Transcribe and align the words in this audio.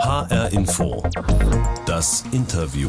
HR 0.00 0.50
Info. 0.52 1.02
Das 1.84 2.24
Interview. 2.32 2.88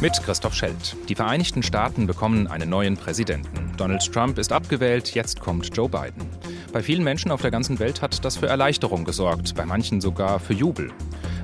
Mit 0.00 0.14
Christoph 0.22 0.54
Schelt. 0.54 0.96
Die 1.10 1.14
Vereinigten 1.14 1.62
Staaten 1.62 2.06
bekommen 2.06 2.46
einen 2.46 2.70
neuen 2.70 2.96
Präsidenten. 2.96 3.72
Donald 3.76 4.10
Trump 4.10 4.38
ist 4.38 4.50
abgewählt, 4.50 5.14
jetzt 5.14 5.40
kommt 5.40 5.76
Joe 5.76 5.90
Biden. 5.90 6.26
Bei 6.72 6.82
vielen 6.82 7.04
Menschen 7.04 7.30
auf 7.30 7.42
der 7.42 7.50
ganzen 7.50 7.78
Welt 7.80 8.00
hat 8.00 8.24
das 8.24 8.38
für 8.38 8.46
Erleichterung 8.46 9.04
gesorgt, 9.04 9.54
bei 9.54 9.66
manchen 9.66 10.00
sogar 10.00 10.40
für 10.40 10.54
Jubel. 10.54 10.90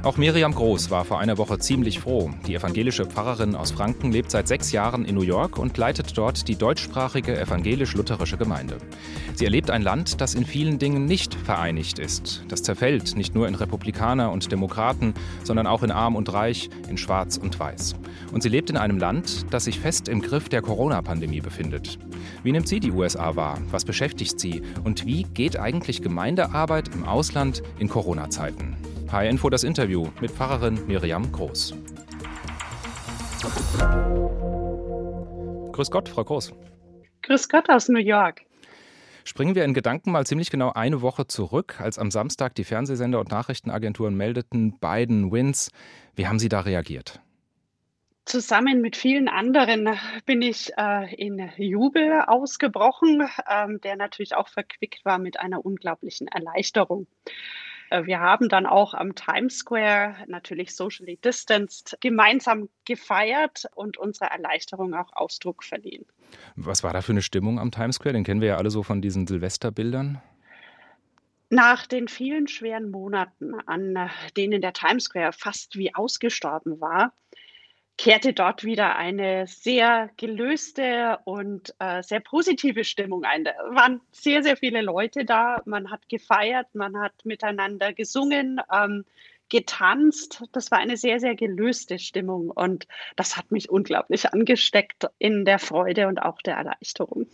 Auch 0.03 0.17
Miriam 0.17 0.55
Groß 0.55 0.91
war 0.91 1.05
vor 1.05 1.19
einer 1.19 1.39
Woche 1.39 1.59
ziemlich 1.59 1.99
froh. 1.99 2.31
Die 2.47 2.55
evangelische 2.55 3.05
Pfarrerin 3.05 3.57
aus 3.57 3.73
Franken 3.73 4.13
lebt 4.13 4.31
seit 4.31 4.47
sechs 4.47 4.71
Jahren 4.71 5.05
in 5.05 5.17
New 5.17 5.23
York 5.23 5.59
und 5.59 5.77
leitet 5.77 6.17
dort 6.17 6.47
die 6.47 6.55
deutschsprachige 6.55 7.39
evangelisch-lutherische 7.39 8.37
Gemeinde. 8.37 8.79
Sie 9.35 9.45
erlebt 9.45 9.71
ein 9.71 9.83
Land, 9.83 10.21
das 10.21 10.35
in 10.35 10.47
vielen 10.47 10.79
Dingen 10.79 11.05
nicht 11.05 11.35
vereinigt 11.35 11.99
ist. 11.99 12.45
Das 12.49 12.63
zerfällt 12.63 13.17
nicht 13.17 13.35
nur 13.35 13.49
in 13.49 13.57
Republikaner 13.57 14.31
und 14.31 14.51
Demokraten, 14.53 15.15
sondern 15.43 15.67
auch 15.67 15.83
in 15.83 15.91
Arm 15.91 16.15
und 16.15 16.33
Reich, 16.33 16.71
in 16.89 16.97
Schwarz 16.97 17.37
und 17.37 17.59
Weiß. 17.59 17.97
Und 18.33 18.43
sie 18.43 18.49
lebt 18.49 18.71
in 18.71 18.77
einem 18.77 18.99
Land, 18.99 19.47
das 19.51 19.65
sich 19.65 19.81
fest 19.81 20.09
im 20.09 20.23
Griff 20.23 20.49
der 20.49 20.63
Corona-Pandemie 20.63 21.41
befindet. 21.41 21.99
Wie 22.45 22.53
nimmt 22.53 22.69
sie 22.69 22.79
die 22.79 22.93
USA 22.93 23.35
wahr? 23.35 23.59
Was 23.71 23.85
beschäftigt 23.85 24.39
sie? 24.39 24.63
Und 24.85 25.07
wie 25.07 25.18
geht 25.25 25.59
eigentlich 25.59 26.03
Gemeindearbeit 26.03 26.95
im 26.95 27.05
Ausland 27.05 27.63
in 27.79 27.89
Corona-Zeiten? 27.89 28.77
H-Info 29.11 29.49
das 29.51 29.65
Interview 29.65 30.09
mit 30.21 30.31
Pfarrerin 30.31 30.87
Miriam 30.87 31.31
Groß. 31.33 31.75
Grüß 35.73 35.91
Gott, 35.91 36.09
Frau 36.09 36.25
Groß. 36.25 36.53
Grüß 37.23 37.49
Gott 37.49 37.71
aus 37.71 37.89
New 37.89 38.01
York. 38.01 38.43
Springen 39.25 39.55
wir 39.55 39.65
in 39.65 39.75
Gedanken 39.75 40.11
mal 40.11 40.27
ziemlich 40.27 40.51
genau 40.51 40.73
eine 40.73 41.03
Woche 41.03 41.27
zurück, 41.27 41.81
als 41.81 41.99
am 41.99 42.11
Samstag 42.11 42.55
die 42.55 42.65
Fernsehsender 42.65 43.21
und 43.21 43.31
Nachrichtenagenturen 43.31 44.17
meldeten, 44.17 44.79
Biden 44.79 45.31
wins. 45.31 45.71
Wie 46.17 46.27
haben 46.27 46.39
Sie 46.39 46.49
da 46.49 46.61
reagiert? 46.61 47.21
Zusammen 48.29 48.83
mit 48.83 48.95
vielen 48.95 49.27
anderen 49.27 49.89
bin 50.27 50.43
ich 50.43 50.71
äh, 50.77 51.15
in 51.15 51.51
Jubel 51.57 52.21
ausgebrochen, 52.27 53.27
ähm, 53.51 53.81
der 53.81 53.97
natürlich 53.97 54.35
auch 54.35 54.49
verquickt 54.49 55.03
war 55.07 55.19
mit 55.19 55.41
einer 55.41 55.65
unglaublichen 55.65 56.29
Erleichterung. 56.29 57.07
Äh, 57.89 58.05
wir 58.05 58.21
haben 58.21 58.51
dann 58.51 58.67
auch 58.67 58.93
am 58.93 59.15
Times 59.15 59.61
Square 59.61 60.15
natürlich 60.27 60.77
socially 60.77 61.17
distanced 61.17 61.97
gemeinsam 62.03 62.69
gefeiert 62.85 63.65
und 63.75 63.97
unserer 63.97 64.31
Erleichterung 64.31 64.93
auch 64.93 65.11
Ausdruck 65.15 65.65
verliehen. 65.65 66.05
Was 66.55 66.85
war 66.85 66.93
da 66.93 67.01
für 67.01 67.13
eine 67.13 67.23
Stimmung 67.23 67.59
am 67.59 67.71
Times 67.71 67.97
Square? 67.97 68.13
Den 68.13 68.25
kennen 68.25 68.43
wir 68.43 68.49
ja 68.49 68.57
alle 68.59 68.69
so 68.69 68.83
von 68.83 69.01
diesen 69.01 69.27
Silvesterbildern. 69.27 70.21
Nach 71.49 71.87
den 71.87 72.09
vielen 72.09 72.47
schweren 72.47 72.91
Monaten, 72.91 73.55
an 73.65 74.11
denen 74.37 74.61
der 74.61 74.75
Times 74.75 75.05
Square 75.05 75.33
fast 75.33 75.79
wie 75.79 75.95
ausgestorben 75.95 76.79
war, 76.79 77.15
kehrte 77.99 78.33
dort 78.33 78.65
wieder 78.65 78.97
eine 78.97 79.47
sehr 79.49 80.09
gelöste 80.17 81.19
und 81.25 81.75
äh, 81.81 82.03
sehr 82.03 82.21
positive 82.21 82.85
Stimmung 82.85 83.25
ein. 83.25 83.45
Da 83.45 83.51
waren 83.71 84.01
sehr, 84.13 84.43
sehr 84.45 84.57
viele 84.57 84.83
Leute 84.83 85.25
da. 85.25 85.61
Man 85.65 85.91
hat 85.91 86.09
gefeiert, 86.09 86.69
man 86.75 86.97
hat 86.99 87.13
miteinander 87.25 87.93
gesungen, 87.93 88.61
ähm, 88.73 89.05
getanzt. 89.49 90.45
Das 90.53 90.71
war 90.71 90.79
eine 90.79 90.97
sehr, 90.97 91.19
sehr 91.19 91.35
gelöste 91.35 91.99
Stimmung 91.99 92.51
und 92.51 92.87
das 93.17 93.37
hat 93.37 93.51
mich 93.51 93.69
unglaublich 93.69 94.33
angesteckt 94.33 95.07
in 95.19 95.45
der 95.45 95.59
Freude 95.59 96.07
und 96.07 96.19
auch 96.19 96.41
der 96.41 96.57
Erleichterung. 96.57 97.27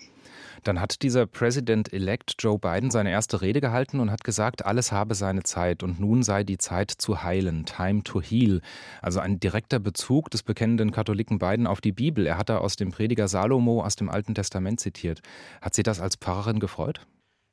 Dann 0.64 0.80
hat 0.80 1.02
dieser 1.02 1.26
President-elect 1.26 2.36
Joe 2.38 2.58
Biden 2.58 2.90
seine 2.90 3.10
erste 3.10 3.42
Rede 3.42 3.60
gehalten 3.60 4.00
und 4.00 4.10
hat 4.10 4.24
gesagt, 4.24 4.64
alles 4.64 4.92
habe 4.92 5.14
seine 5.14 5.42
Zeit 5.42 5.82
und 5.82 6.00
nun 6.00 6.22
sei 6.22 6.42
die 6.42 6.56
Zeit 6.56 6.90
zu 6.90 7.22
heilen, 7.22 7.66
time 7.66 8.02
to 8.02 8.22
heal. 8.22 8.62
Also 9.02 9.20
ein 9.20 9.38
direkter 9.38 9.78
Bezug 9.78 10.30
des 10.30 10.42
bekennenden 10.42 10.90
Katholiken 10.90 11.38
Biden 11.38 11.66
auf 11.66 11.82
die 11.82 11.92
Bibel. 11.92 12.26
Er 12.26 12.38
hat 12.38 12.48
da 12.48 12.58
aus 12.58 12.76
dem 12.76 12.92
Prediger 12.92 13.28
Salomo 13.28 13.82
aus 13.82 13.96
dem 13.96 14.08
Alten 14.08 14.34
Testament 14.34 14.80
zitiert. 14.80 15.20
Hat 15.61 15.74
Sie 15.74 15.83
das 15.83 16.00
als 16.00 16.16
Pfarrerin 16.16 16.61
gefreut? 16.61 17.06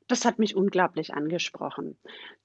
Das 0.08 0.24
hat 0.24 0.38
mich 0.38 0.56
unglaublich 0.56 1.14
angesprochen. 1.14 1.96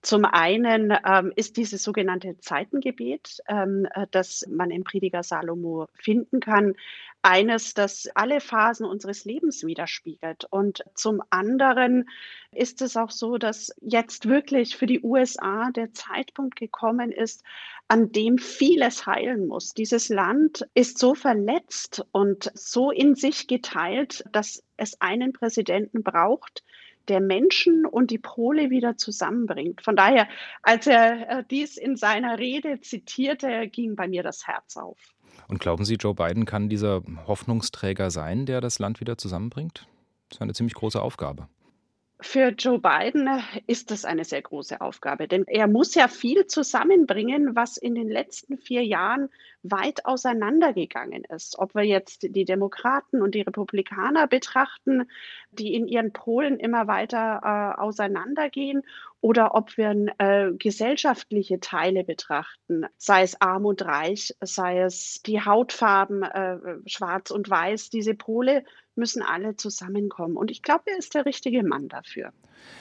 Zum 0.02 0.26
einen 0.26 0.94
ähm, 1.06 1.34
ist 1.36 1.58
dieses 1.58 1.84
sogenannte 1.84 2.38
Zeitengebet, 2.40 3.42
ähm, 3.48 3.88
äh, 3.94 4.08
das 4.12 4.46
man 4.50 4.72
im 4.72 4.84
Prediger 4.84 5.24
Salomo 5.24 5.88
finden 5.94 6.40
kann, 6.40 6.76
eines, 7.22 7.74
das 7.74 8.08
alle 8.16 8.40
Phasen 8.40 8.86
unseres 8.86 9.26
Lebens 9.26 9.66
widerspiegelt. 9.66 10.46
Und 10.50 10.84
zum 10.94 11.22
anderen 11.30 12.10
ist 12.52 12.82
es 12.82 12.96
auch 12.96 13.12
so, 13.12 13.38
dass 13.38 13.76
jetzt 13.82 14.30
wirklich 14.30 14.78
für 14.78 14.86
die 14.86 15.02
USA 15.02 15.72
der 15.72 15.94
Zeitpunkt 15.94 16.56
gekommen 16.56 17.12
ist, 17.12 17.44
an 17.88 18.12
dem 18.12 18.38
vieles 18.38 19.06
heilen 19.06 19.48
muss. 19.48 19.74
Dieses 19.74 20.10
Land 20.10 20.68
ist 20.74 21.00
so 21.00 21.16
verletzt 21.16 22.06
und 22.12 22.52
so 22.54 22.92
in 22.92 23.16
sich 23.16 23.48
geteilt, 23.48 24.24
dass 24.32 24.64
es 24.78 25.02
einen 25.02 25.34
Präsidenten 25.34 26.04
braucht, 26.04 26.64
der 27.10 27.20
Menschen 27.20 27.86
und 27.86 28.12
die 28.12 28.18
Pole 28.18 28.70
wieder 28.70 28.98
zusammenbringt. 28.98 29.82
Von 29.82 29.96
daher, 29.96 30.28
als 30.62 30.88
er 30.88 31.40
äh, 31.40 31.44
dies 31.50 31.78
in 31.78 31.96
seiner 31.96 32.40
Rede 32.40 32.80
zitierte, 32.82 33.68
ging 33.68 33.96
bei 33.96 34.08
mir 34.08 34.24
das 34.24 34.48
Herz 34.48 34.78
auf. 34.78 34.98
Und 35.48 35.60
glauben 35.60 35.86
Sie, 35.86 35.96
Joe 35.96 36.14
Biden 36.14 36.46
kann 36.46 36.70
dieser 36.70 37.02
Hoffnungsträger 37.26 38.12
sein, 38.12 38.46
der 38.46 38.62
das 38.62 38.80
Land 38.80 39.00
wieder 39.00 39.18
zusammenbringt? 39.18 39.88
Das 40.30 40.38
ist 40.38 40.42
eine 40.42 40.54
ziemlich 40.54 40.76
große 40.76 41.02
Aufgabe. 41.02 41.48
Für 42.20 42.48
Joe 42.50 42.80
Biden 42.80 43.30
ist 43.68 43.92
das 43.92 44.04
eine 44.04 44.26
sehr 44.26 44.42
große 44.42 44.82
Aufgabe, 44.82 45.28
denn 45.28 45.44
er 45.46 45.68
muss 45.68 45.94
ja 45.94 46.08
viel 46.08 46.48
zusammenbringen, 46.48 47.56
was 47.56 47.78
in 47.78 47.94
den 47.94 48.10
letzten 48.10 48.58
vier 48.58 48.84
Jahren 48.84 49.30
weit 49.62 50.06
auseinandergegangen 50.06 51.26
ist. 51.26 51.60
Ob 51.60 51.76
wir 51.76 51.84
jetzt 51.84 52.24
die 52.24 52.46
Demokraten 52.46 53.22
und 53.22 53.36
die 53.36 53.42
Republikaner 53.42 54.26
betrachten, 54.26 55.08
die 55.52 55.76
in 55.76 55.88
ihren 55.88 56.12
Polen 56.12 56.60
immer 56.60 56.88
weiter 56.88 57.76
äh, 57.78 57.80
auseinandergehen, 57.80 58.82
oder 59.22 59.56
ob 59.56 59.78
wir 59.78 59.94
äh, 60.20 60.52
gesellschaftliche 60.54 61.60
Teile 61.60 62.04
betrachten, 62.04 62.86
sei 62.98 63.24
es 63.24 63.42
arm 63.42 63.66
und 63.66 63.84
reich, 63.84 64.36
sei 64.42 64.82
es 64.82 65.22
die 65.26 65.42
Hautfarben 65.42 66.24
äh, 66.24 66.58
schwarz 66.86 67.32
und 67.32 67.50
weiß, 67.50 67.90
diese 67.90 68.14
Pole 68.14 68.64
müssen 68.96 69.22
alle 69.22 69.56
zusammenkommen. 69.56 70.36
Und 70.36 70.52
ich 70.52 70.62
glaube, 70.62 70.84
er 70.88 70.98
ist 70.98 71.14
der 71.14 71.26
richtige 71.26 71.64
Mann 71.64 71.88
dafür. 71.88 72.32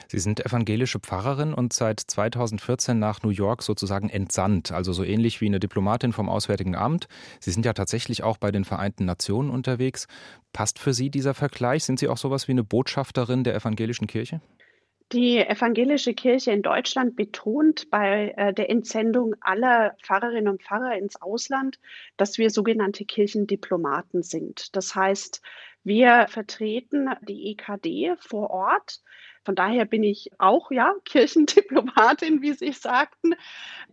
Sie 0.07 0.19
sind 0.19 0.43
evangelische 0.43 0.99
Pfarrerin 0.99 1.53
und 1.53 1.73
seit 1.73 1.99
2014 1.99 2.97
nach 2.97 3.21
New 3.23 3.29
York 3.29 3.61
sozusagen 3.61 4.09
entsandt, 4.09 4.71
also 4.71 4.93
so 4.93 5.03
ähnlich 5.03 5.39
wie 5.41 5.45
eine 5.45 5.59
Diplomatin 5.59 6.13
vom 6.13 6.29
Auswärtigen 6.29 6.75
Amt. 6.75 7.07
Sie 7.39 7.51
sind 7.51 7.65
ja 7.65 7.73
tatsächlich 7.73 8.23
auch 8.23 8.37
bei 8.37 8.51
den 8.51 8.65
Vereinten 8.65 9.05
Nationen 9.05 9.49
unterwegs. 9.49 10.07
Passt 10.53 10.79
für 10.79 10.93
Sie 10.93 11.09
dieser 11.09 11.33
Vergleich? 11.33 11.83
Sind 11.83 11.99
Sie 11.99 12.07
auch 12.07 12.17
sowas 12.17 12.47
wie 12.47 12.53
eine 12.53 12.63
Botschafterin 12.63 13.43
der 13.43 13.55
evangelischen 13.55 14.07
Kirche? 14.07 14.41
Die 15.13 15.37
evangelische 15.37 16.13
Kirche 16.13 16.51
in 16.51 16.61
Deutschland 16.61 17.15
betont 17.15 17.89
bei 17.89 18.33
äh, 18.35 18.53
der 18.53 18.69
Entsendung 18.69 19.35
aller 19.39 19.95
Pfarrerinnen 20.03 20.49
und 20.49 20.63
Pfarrer 20.63 20.97
ins 20.97 21.21
Ausland, 21.21 21.79
dass 22.17 22.37
wir 22.37 22.49
sogenannte 22.49 23.05
Kirchendiplomaten 23.05 24.21
sind. 24.21 24.75
Das 24.75 24.95
heißt, 24.95 25.41
wir 25.85 26.25
vertreten 26.27 27.09
die 27.21 27.51
EKD 27.51 28.15
vor 28.19 28.49
Ort. 28.49 28.99
Von 29.45 29.55
daher 29.55 29.85
bin 29.85 30.03
ich 30.03 30.29
auch 30.39 30.71
ja 30.71 30.93
Kirchendiplomatin, 31.05 32.41
wie 32.41 32.51
Sie 32.51 32.73
sagten, 32.73 33.33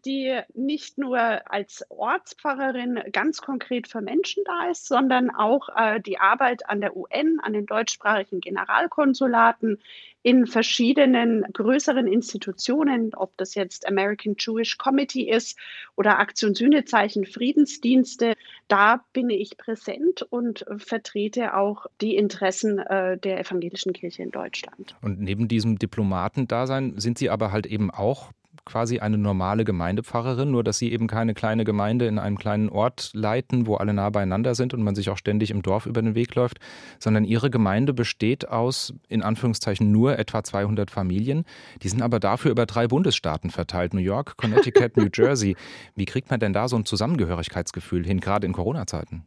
die 0.05 0.41
nicht 0.53 0.99
nur 0.99 1.17
als 1.49 1.85
Ortspfarrerin 1.91 3.01
ganz 3.13 3.41
konkret 3.41 3.87
für 3.87 4.01
Menschen 4.01 4.43
da 4.45 4.69
ist, 4.69 4.89
sondern 4.89 5.31
auch 5.31 5.69
äh, 5.77 6.01
die 6.01 6.19
Arbeit 6.19 6.69
an 6.69 6.81
der 6.81 6.97
UN, 6.97 7.39
an 7.41 7.53
den 7.53 7.67
deutschsprachigen 7.67 8.41
Generalkonsulaten 8.41 9.81
in 10.25 10.47
verschiedenen 10.47 11.45
größeren 11.53 12.07
Institutionen, 12.07 13.13
ob 13.15 13.37
das 13.37 13.55
jetzt 13.55 13.87
American 13.87 14.37
Jewish 14.39 14.79
Committee 14.79 15.31
ist 15.31 15.59
oder 15.97 16.19
Aktion 16.19 16.55
Sühnezeichen 16.55 17.27
Friedensdienste, 17.27 18.33
da 18.67 19.05
bin 19.13 19.29
ich 19.29 19.59
präsent 19.59 20.23
und 20.23 20.65
vertrete 20.79 21.55
auch 21.55 21.85
die 22.01 22.17
Interessen 22.17 22.79
äh, 22.79 23.19
der 23.19 23.39
evangelischen 23.39 23.93
Kirche 23.93 24.23
in 24.23 24.31
Deutschland. 24.31 24.97
Und 25.03 25.21
neben 25.21 25.47
diesem 25.47 25.79
Diplomatendasein 25.79 26.99
sind 26.99 27.19
Sie 27.19 27.29
aber 27.29 27.53
halt 27.53 27.67
eben 27.67 27.91
auch 27.91 28.33
quasi 28.65 28.99
eine 28.99 29.19
normale 29.19 29.65
Gemeindepfarrerin, 29.65 30.51
nur 30.51 30.65
dass 30.65 30.79
sie 30.79 30.93
eben 30.93 31.07
keine 31.07 31.35
kleine 31.35 31.65
Gemeinde 31.65 32.07
in 32.07 32.19
einem 32.19 32.39
kleinen 32.39 32.69
Ort 32.69 33.11
leiten, 33.13 33.67
wo 33.67 33.77
alle 33.77 33.93
nah 33.93 34.11
beieinander 34.11 34.55
sind 34.55 34.75
und 34.75 34.83
man 34.83 34.95
sich 34.95 35.11
auch 35.11 35.19
ständig 35.19 35.51
im 35.51 35.63
Dorf 35.63 35.87
über 35.87 36.03
den 36.03 36.15
Weg 36.15 36.35
läuft, 36.35 36.59
sondern 36.99 37.25
ihre 37.25 37.51
Gemeinde 37.51 37.93
besteht 37.93 38.49
aus, 38.49 38.95
in 39.09 39.23
Anführungszeichen, 39.23 39.91
nur 39.91 40.19
etwa 40.19 40.43
200 40.43 40.91
Familien. 40.91 41.45
Die 41.83 41.89
sind 41.89 42.03
aber 42.03 42.21
dafür 42.21 42.51
über 42.51 42.67
drei 42.67 42.87
Bundesstaaten 42.87 43.51
verteilt, 43.51 43.95
New 43.95 44.01
York, 44.01 44.37
Connecticut, 44.37 44.97
New 44.97 45.09
Jersey. 45.15 45.57
Wie 45.95 46.05
kriegt 46.05 46.31
man 46.31 46.41
denn 46.41 46.53
da 46.53 46.69
so 46.69 46.77
ein 46.77 46.85
Zusammengehörigkeitsgefühl 46.85 48.05
hin, 48.05 48.21
gerade 48.21 48.47
in 48.47 48.53
Corona-Zeiten? 48.53 49.27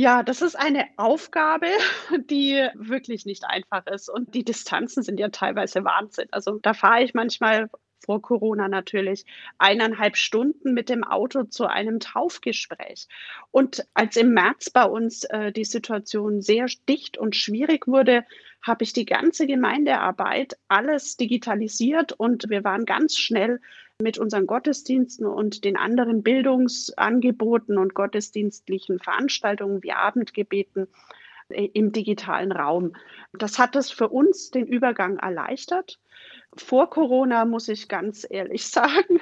Ja, 0.00 0.22
das 0.22 0.42
ist 0.42 0.54
eine 0.54 0.84
Aufgabe, 0.96 1.66
die 2.30 2.68
wirklich 2.76 3.26
nicht 3.26 3.44
einfach 3.44 3.84
ist. 3.88 4.08
Und 4.08 4.32
die 4.32 4.44
Distanzen 4.44 5.02
sind 5.02 5.18
ja 5.18 5.28
teilweise 5.30 5.82
Wahnsinn. 5.82 6.28
Also 6.30 6.60
da 6.62 6.72
fahre 6.72 7.02
ich 7.02 7.14
manchmal 7.14 7.68
vor 8.04 8.22
Corona 8.22 8.68
natürlich, 8.68 9.24
eineinhalb 9.58 10.16
Stunden 10.16 10.74
mit 10.74 10.88
dem 10.88 11.04
Auto 11.04 11.44
zu 11.44 11.66
einem 11.66 12.00
Taufgespräch. 12.00 13.08
Und 13.50 13.86
als 13.94 14.16
im 14.16 14.32
März 14.32 14.70
bei 14.70 14.84
uns 14.84 15.24
äh, 15.24 15.52
die 15.52 15.64
Situation 15.64 16.40
sehr 16.40 16.66
dicht 16.88 17.18
und 17.18 17.36
schwierig 17.36 17.86
wurde, 17.86 18.24
habe 18.62 18.84
ich 18.84 18.92
die 18.92 19.06
ganze 19.06 19.46
Gemeindearbeit 19.46 20.58
alles 20.68 21.16
digitalisiert 21.16 22.12
und 22.12 22.50
wir 22.50 22.64
waren 22.64 22.86
ganz 22.86 23.16
schnell 23.16 23.60
mit 24.00 24.18
unseren 24.18 24.46
Gottesdiensten 24.46 25.26
und 25.26 25.64
den 25.64 25.76
anderen 25.76 26.22
Bildungsangeboten 26.22 27.78
und 27.78 27.94
gottesdienstlichen 27.94 29.00
Veranstaltungen 29.00 29.82
wie 29.82 29.92
Abendgebeten 29.92 30.86
äh, 31.48 31.64
im 31.72 31.92
digitalen 31.92 32.52
Raum. 32.52 32.92
Das 33.32 33.58
hat 33.58 33.74
es 33.74 33.90
für 33.90 34.08
uns 34.08 34.50
den 34.50 34.66
Übergang 34.66 35.16
erleichtert. 35.18 35.98
Vor 36.56 36.90
Corona, 36.90 37.44
muss 37.44 37.68
ich 37.68 37.88
ganz 37.88 38.26
ehrlich 38.28 38.66
sagen, 38.70 39.20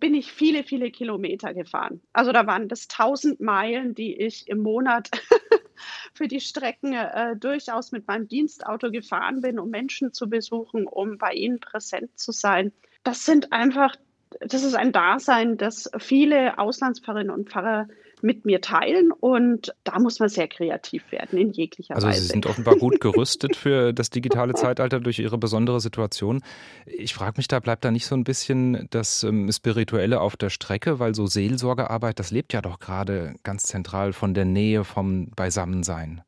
bin 0.00 0.14
ich 0.14 0.32
viele, 0.32 0.64
viele 0.64 0.90
Kilometer 0.90 1.54
gefahren. 1.54 2.00
Also 2.12 2.32
da 2.32 2.46
waren 2.46 2.68
das 2.68 2.88
1000 2.90 3.40
Meilen, 3.40 3.94
die 3.94 4.16
ich 4.16 4.48
im 4.48 4.58
Monat 4.58 5.10
für 6.14 6.28
die 6.28 6.40
Strecken 6.40 6.92
äh, 6.92 7.36
durchaus 7.36 7.92
mit 7.92 8.06
meinem 8.06 8.28
Dienstauto 8.28 8.90
gefahren 8.90 9.40
bin, 9.40 9.58
um 9.58 9.70
Menschen 9.70 10.12
zu 10.12 10.28
besuchen, 10.28 10.86
um 10.86 11.18
bei 11.18 11.32
ihnen 11.32 11.60
präsent 11.60 12.18
zu 12.18 12.32
sein. 12.32 12.72
Das 13.02 13.24
sind 13.24 13.52
einfach, 13.52 13.94
das 14.40 14.64
ist 14.64 14.74
ein 14.74 14.92
Dasein, 14.92 15.56
das 15.56 15.90
viele 15.98 16.58
Auslandspfarrerinnen 16.58 17.34
und 17.34 17.50
Pfarrer 17.50 17.88
mit 18.24 18.46
mir 18.46 18.62
teilen 18.62 19.12
und 19.12 19.74
da 19.84 19.98
muss 19.98 20.18
man 20.18 20.30
sehr 20.30 20.48
kreativ 20.48 21.12
werden 21.12 21.38
in 21.38 21.52
jeglicher 21.52 21.94
also 21.94 22.06
Weise. 22.06 22.16
Also 22.16 22.26
Sie 22.26 22.32
sind 22.32 22.46
offenbar 22.46 22.76
gut 22.76 22.98
gerüstet 23.00 23.54
für 23.54 23.92
das 23.92 24.08
digitale 24.08 24.54
Zeitalter 24.54 24.98
durch 24.98 25.18
Ihre 25.18 25.36
besondere 25.36 25.78
Situation. 25.78 26.42
Ich 26.86 27.12
frage 27.12 27.34
mich, 27.36 27.48
da 27.48 27.60
bleibt 27.60 27.84
da 27.84 27.90
nicht 27.90 28.06
so 28.06 28.14
ein 28.16 28.24
bisschen 28.24 28.88
das 28.90 29.24
ähm, 29.24 29.52
Spirituelle 29.52 30.22
auf 30.22 30.36
der 30.36 30.48
Strecke, 30.48 30.98
weil 30.98 31.14
so 31.14 31.26
Seelsorgearbeit, 31.26 32.18
das 32.18 32.30
lebt 32.30 32.54
ja 32.54 32.62
doch 32.62 32.78
gerade 32.78 33.34
ganz 33.42 33.64
zentral 33.64 34.14
von 34.14 34.32
der 34.32 34.46
Nähe, 34.46 34.84
vom 34.84 35.28
Beisammensein. 35.36 36.22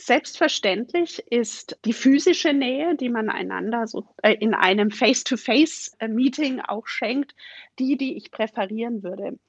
Selbstverständlich 0.00 1.18
ist 1.28 1.76
die 1.84 1.92
physische 1.92 2.52
Nähe, 2.52 2.94
die 2.94 3.08
man 3.08 3.28
einander 3.28 3.88
so 3.88 4.06
äh, 4.22 4.32
in 4.32 4.54
einem 4.54 4.92
Face-to-Face-Meeting 4.92 6.60
auch 6.60 6.86
schenkt, 6.86 7.34
die, 7.80 7.96
die 7.96 8.16
ich 8.16 8.30
präferieren 8.30 9.02
würde. 9.02 9.40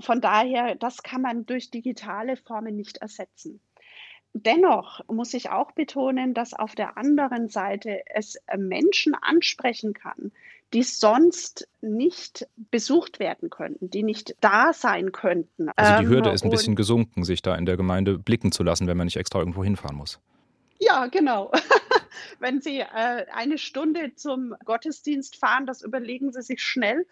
Von 0.00 0.20
daher, 0.20 0.74
das 0.74 1.04
kann 1.04 1.22
man 1.22 1.46
durch 1.46 1.70
digitale 1.70 2.36
Formen 2.36 2.74
nicht 2.74 2.96
ersetzen. 2.98 3.60
Dennoch 4.32 5.00
muss 5.06 5.32
ich 5.32 5.50
auch 5.50 5.70
betonen, 5.70 6.34
dass 6.34 6.54
auf 6.54 6.74
der 6.74 6.98
anderen 6.98 7.48
Seite 7.48 8.00
es 8.12 8.36
Menschen 8.56 9.14
ansprechen 9.14 9.94
kann, 9.94 10.32
die 10.74 10.82
sonst 10.82 11.68
nicht 11.80 12.46
besucht 12.70 13.20
werden 13.20 13.48
könnten, 13.48 13.90
die 13.90 14.02
nicht 14.02 14.34
da 14.40 14.72
sein 14.72 15.12
könnten. 15.12 15.68
Also 15.76 16.02
die 16.02 16.08
Hürde 16.08 16.30
ähm, 16.30 16.34
ist 16.34 16.44
ein 16.44 16.50
bisschen 16.50 16.74
gesunken, 16.74 17.24
sich 17.24 17.42
da 17.42 17.54
in 17.54 17.64
der 17.64 17.76
Gemeinde 17.76 18.18
blicken 18.18 18.50
zu 18.50 18.64
lassen, 18.64 18.88
wenn 18.88 18.96
man 18.96 19.06
nicht 19.06 19.16
extra 19.16 19.38
irgendwo 19.38 19.62
hinfahren 19.62 19.96
muss. 19.96 20.18
Ja, 20.80 21.06
genau. 21.06 21.52
wenn 22.40 22.60
Sie 22.60 22.80
äh, 22.80 23.26
eine 23.32 23.58
Stunde 23.58 24.14
zum 24.16 24.54
Gottesdienst 24.64 25.36
fahren, 25.36 25.64
das 25.64 25.82
überlegen 25.82 26.32
Sie 26.32 26.42
sich 26.42 26.60
schnell. 26.60 27.06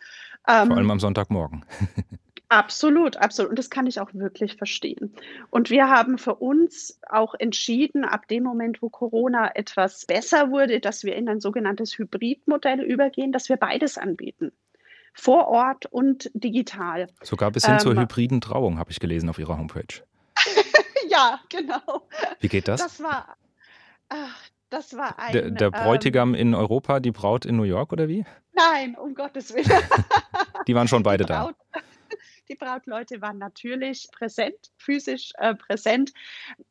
Ähm, 0.48 0.66
Vor 0.66 0.76
allem 0.76 0.90
am 0.90 1.00
Sonntagmorgen. 1.00 1.64
Absolut, 2.52 3.16
absolut. 3.16 3.48
Und 3.48 3.58
das 3.58 3.70
kann 3.70 3.86
ich 3.86 3.98
auch 3.98 4.12
wirklich 4.12 4.56
verstehen. 4.56 5.14
Und 5.48 5.70
wir 5.70 5.88
haben 5.88 6.18
für 6.18 6.34
uns 6.34 7.00
auch 7.08 7.34
entschieden, 7.38 8.04
ab 8.04 8.28
dem 8.28 8.42
Moment, 8.42 8.82
wo 8.82 8.90
Corona 8.90 9.56
etwas 9.56 10.04
besser 10.04 10.50
wurde, 10.50 10.78
dass 10.78 11.02
wir 11.02 11.16
in 11.16 11.30
ein 11.30 11.40
sogenanntes 11.40 11.96
Hybridmodell 11.96 12.82
übergehen, 12.82 13.32
dass 13.32 13.48
wir 13.48 13.56
beides 13.56 13.96
anbieten. 13.96 14.52
Vor 15.14 15.48
Ort 15.48 15.86
und 15.86 16.30
digital. 16.34 17.08
Sogar 17.22 17.50
bis 17.52 17.64
hin 17.64 17.76
ähm, 17.76 17.80
zur 17.80 17.94
hybriden 17.94 18.42
Trauung, 18.42 18.78
habe 18.78 18.90
ich 18.90 19.00
gelesen 19.00 19.30
auf 19.30 19.38
Ihrer 19.38 19.56
Homepage. 19.56 20.02
ja, 21.08 21.40
genau. 21.48 22.06
Wie 22.40 22.48
geht 22.48 22.68
das? 22.68 22.82
Das 22.82 23.02
war, 23.02 23.34
ach, 24.10 24.42
das 24.68 24.94
war 24.94 25.18
ein. 25.18 25.32
Der, 25.32 25.50
der 25.50 25.70
Bräutigam 25.70 26.34
ähm, 26.34 26.40
in 26.48 26.54
Europa, 26.54 27.00
die 27.00 27.12
Braut 27.12 27.46
in 27.46 27.56
New 27.56 27.62
York 27.62 27.94
oder 27.94 28.08
wie? 28.08 28.26
Nein, 28.52 28.94
um 28.94 29.14
Gottes 29.14 29.54
Willen. 29.54 29.82
die 30.66 30.74
waren 30.74 30.88
schon 30.88 31.02
beide 31.02 31.24
da. 31.24 31.54
Die 32.52 32.58
Brautleute 32.58 33.22
waren 33.22 33.38
natürlich 33.38 34.10
präsent, 34.12 34.72
physisch 34.76 35.32
äh, 35.38 35.54
präsent. 35.54 36.12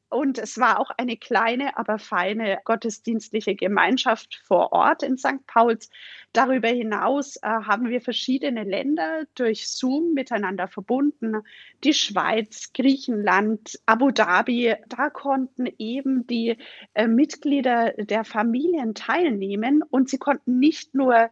Und 0.10 0.38
es 0.38 0.60
war 0.60 0.80
auch 0.80 0.92
eine 0.96 1.18
kleine, 1.18 1.76
aber 1.76 1.98
feine 1.98 2.60
gottesdienstliche 2.66 3.56
Gemeinschaft 3.56 4.44
vor 4.46 4.74
Ort 4.74 5.02
in 5.02 5.18
St. 5.18 5.48
Pauls. 5.48 5.90
Darüber 6.34 6.68
hinaus 6.68 7.38
äh, 7.38 7.48
haben 7.48 7.90
wir 7.90 8.00
verschiedene 8.00 8.64
Länder 8.64 9.24
durch 9.34 9.70
Zoom 9.70 10.14
miteinander 10.14 10.68
verbunden. 10.68 11.38
Die 11.84 11.96
Schweiz, 11.96 12.74
Griechenland, 12.74 13.80
Abu 13.88 14.12
Dhabi. 14.12 14.76
Da 14.88 15.10
konnten 15.10 15.68
eben 15.80 16.28
die 16.28 16.58
äh, 16.94 17.08
Mitglieder 17.08 17.94
der 17.94 18.24
Familien 18.24 18.94
teilnehmen 18.94 19.82
und 19.82 20.12
sie 20.12 20.20
konnten 20.20 20.60
nicht 20.60 20.94
nur 20.94 21.32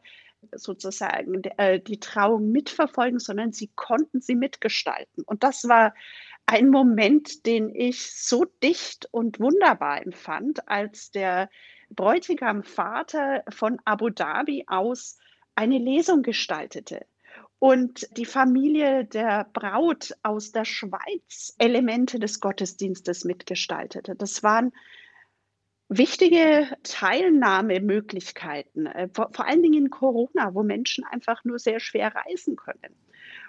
sozusagen 0.52 1.42
äh, 1.58 1.80
die 1.80 2.00
Trauung 2.00 2.52
mitverfolgen, 2.52 3.20
sondern 3.20 3.52
sie 3.52 3.70
konnten 3.76 4.22
sie 4.22 4.36
mitgestalten. 4.36 5.24
Und 5.26 5.44
das 5.44 5.68
war 5.68 5.94
ein 6.46 6.70
Moment, 6.70 7.46
den 7.46 7.74
ich 7.74 8.12
so 8.14 8.46
dicht 8.64 9.08
und 9.12 9.40
wunderbar 9.40 10.02
empfand, 10.02 10.68
als 10.68 11.12
der 11.12 11.50
Bräutigam 11.90 12.64
Vater 12.64 13.44
von 13.50 13.80
Abu 13.86 14.10
Dhabi 14.10 14.66
aus 14.68 15.18
eine 15.56 15.78
Lesung 15.78 16.22
gestaltete 16.22 17.06
und 17.60 18.08
die 18.18 18.26
Familie 18.26 19.06
der 19.06 19.48
Braut 19.54 20.14
aus 20.24 20.52
der 20.52 20.66
Schweiz 20.66 21.56
Elemente 21.58 22.18
des 22.20 22.40
Gottesdienstes 22.40 23.26
mitgestaltete. 23.26 24.16
Das 24.16 24.44
waren 24.44 24.72
wichtige 25.90 26.68
Teilnahmemöglichkeiten, 26.84 28.86
äh, 28.86 29.10
vor, 29.12 29.32
vor, 29.34 29.48
allen 29.48 29.64
Dingen 29.64 29.86
in 29.86 29.90
Corona, 29.90 30.54
wo 30.54 30.64
Menschen 30.64 31.04
einfach 31.04 31.44
nur 31.44 31.60
sehr 31.60 31.80
schwer 31.80 32.14
reisen 32.16 32.56
können. 32.56 32.96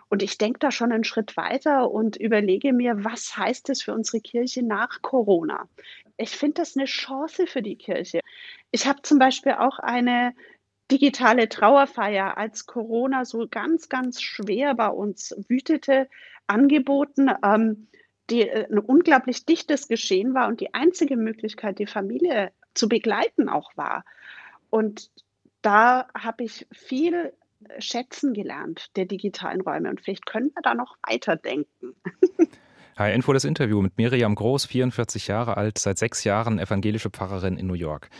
Und 0.09 0.23
ich 0.25 0.39
denke 0.39 0.59
da 0.59 0.73
schon 0.73 0.91
einen 0.91 1.05
Schritt 1.05 1.37
weiter 1.37 1.89
und 1.91 2.17
überlege 2.17 2.73
mir, 2.73 3.05
was 3.05 3.37
heißt 3.37 3.69
es 3.71 3.83
für 3.83 3.95
unsere 3.95 4.21
Kirche 4.21 4.65
nach 4.65 5.03
Corona? 5.03 5.69
Ich 6.17 6.31
finde 6.31 6.55
das 6.55 6.77
eine 6.77 6.87
Chance 6.87 7.47
für 7.47 7.63
die 7.63 7.77
Kirche. 7.77 8.19
Ich 8.73 8.89
habe 8.89 9.03
zum 9.03 9.21
Beispiel 9.21 9.53
auch 9.53 9.79
eine 9.79 10.35
digitale 10.91 11.49
Trauerfeier, 11.49 12.37
als 12.37 12.67
Corona 12.67 13.25
so 13.25 13.47
ganz, 13.49 13.89
ganz 13.89 14.21
schwer 14.21 14.75
bei 14.75 14.89
uns 14.89 15.33
wütete, 15.49 16.09
angeboten. 16.49 17.31
Ähm, 17.45 17.87
die 18.31 18.49
äh, 18.49 18.67
ein 18.71 18.79
unglaublich 18.79 19.45
dichtes 19.45 19.89
Geschehen 19.89 20.35
war 20.35 20.49
und 20.49 20.61
die 20.61 20.75
einzige 20.75 21.17
Möglichkeit, 21.17 21.79
die 21.79 21.87
Familie 21.87 22.53
zu 22.75 22.89
begleiten 22.89 23.49
auch 23.49 23.77
war. 23.77 24.05
Und 24.71 25.11
da 25.63 26.09
habe 26.17 26.45
ich 26.45 26.67
viel 26.73 27.33
schätzen 27.79 28.33
gelernt 28.33 28.97
der 28.97 29.05
digitalen 29.05 29.61
Räume 29.61 29.91
und 29.91 30.01
vielleicht 30.01 30.25
können 30.25 30.51
wir 30.55 30.63
da 30.63 30.75
noch 30.75 30.97
weiterdenken. 31.07 31.95
HR-Info 32.97 33.33
das 33.33 33.45
Interview 33.45 33.81
mit 33.81 33.97
Miriam 33.97 34.35
Groß, 34.35 34.67
44 34.67 35.29
Jahre 35.29 35.57
alt, 35.57 35.79
seit 35.79 35.99
sechs 35.99 36.25
Jahren 36.25 36.59
evangelische 36.59 37.11
Pfarrerin 37.11 37.57
in 37.57 37.67
New 37.67 37.75
York. 37.75 38.11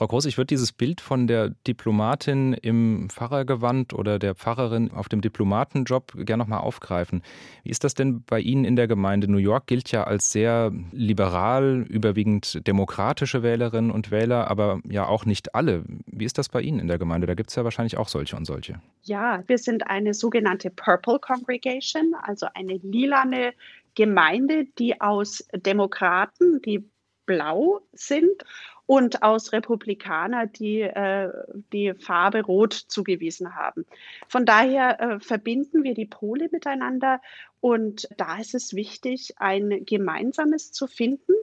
Frau 0.00 0.06
Groß, 0.06 0.24
ich 0.24 0.38
würde 0.38 0.46
dieses 0.46 0.72
Bild 0.72 1.02
von 1.02 1.26
der 1.26 1.50
Diplomatin 1.66 2.54
im 2.54 3.10
Pfarrergewand 3.10 3.92
oder 3.92 4.18
der 4.18 4.34
Pfarrerin 4.34 4.92
auf 4.92 5.10
dem 5.10 5.20
Diplomatenjob 5.20 6.24
gerne 6.24 6.42
nochmal 6.42 6.60
aufgreifen. 6.60 7.20
Wie 7.64 7.68
ist 7.68 7.84
das 7.84 7.92
denn 7.92 8.22
bei 8.22 8.40
Ihnen 8.40 8.64
in 8.64 8.76
der 8.76 8.88
Gemeinde? 8.88 9.30
New 9.30 9.36
York 9.36 9.66
gilt 9.66 9.92
ja 9.92 10.04
als 10.04 10.32
sehr 10.32 10.72
liberal, 10.90 11.84
überwiegend 11.86 12.66
demokratische 12.66 13.42
Wählerinnen 13.42 13.90
und 13.90 14.10
Wähler, 14.10 14.50
aber 14.50 14.80
ja 14.88 15.04
auch 15.04 15.26
nicht 15.26 15.54
alle. 15.54 15.84
Wie 16.06 16.24
ist 16.24 16.38
das 16.38 16.48
bei 16.48 16.62
Ihnen 16.62 16.78
in 16.78 16.88
der 16.88 16.98
Gemeinde? 16.98 17.26
Da 17.26 17.34
gibt 17.34 17.50
es 17.50 17.56
ja 17.56 17.64
wahrscheinlich 17.64 17.98
auch 17.98 18.08
solche 18.08 18.36
und 18.36 18.46
solche. 18.46 18.80
Ja, 19.02 19.42
wir 19.48 19.58
sind 19.58 19.86
eine 19.86 20.14
sogenannte 20.14 20.70
Purple 20.70 21.18
Congregation, 21.18 22.14
also 22.22 22.46
eine 22.54 22.80
lilane 22.82 23.52
Gemeinde, 23.96 24.64
die 24.78 24.98
aus 24.98 25.46
Demokraten, 25.52 26.62
die 26.62 26.88
blau 27.26 27.80
sind 27.92 28.42
und 28.90 29.22
aus 29.22 29.52
Republikaner, 29.52 30.48
die 30.48 30.80
äh, 30.80 31.30
die 31.72 31.94
Farbe 31.94 32.42
Rot 32.42 32.72
zugewiesen 32.72 33.54
haben. 33.54 33.86
Von 34.26 34.44
daher 34.44 35.00
äh, 35.00 35.20
verbinden 35.20 35.84
wir 35.84 35.94
die 35.94 36.06
Pole 36.06 36.48
miteinander 36.50 37.20
und 37.60 38.08
da 38.16 38.40
ist 38.40 38.52
es 38.52 38.74
wichtig, 38.74 39.34
ein 39.36 39.84
gemeinsames 39.84 40.72
zu 40.72 40.88
finden. 40.88 41.34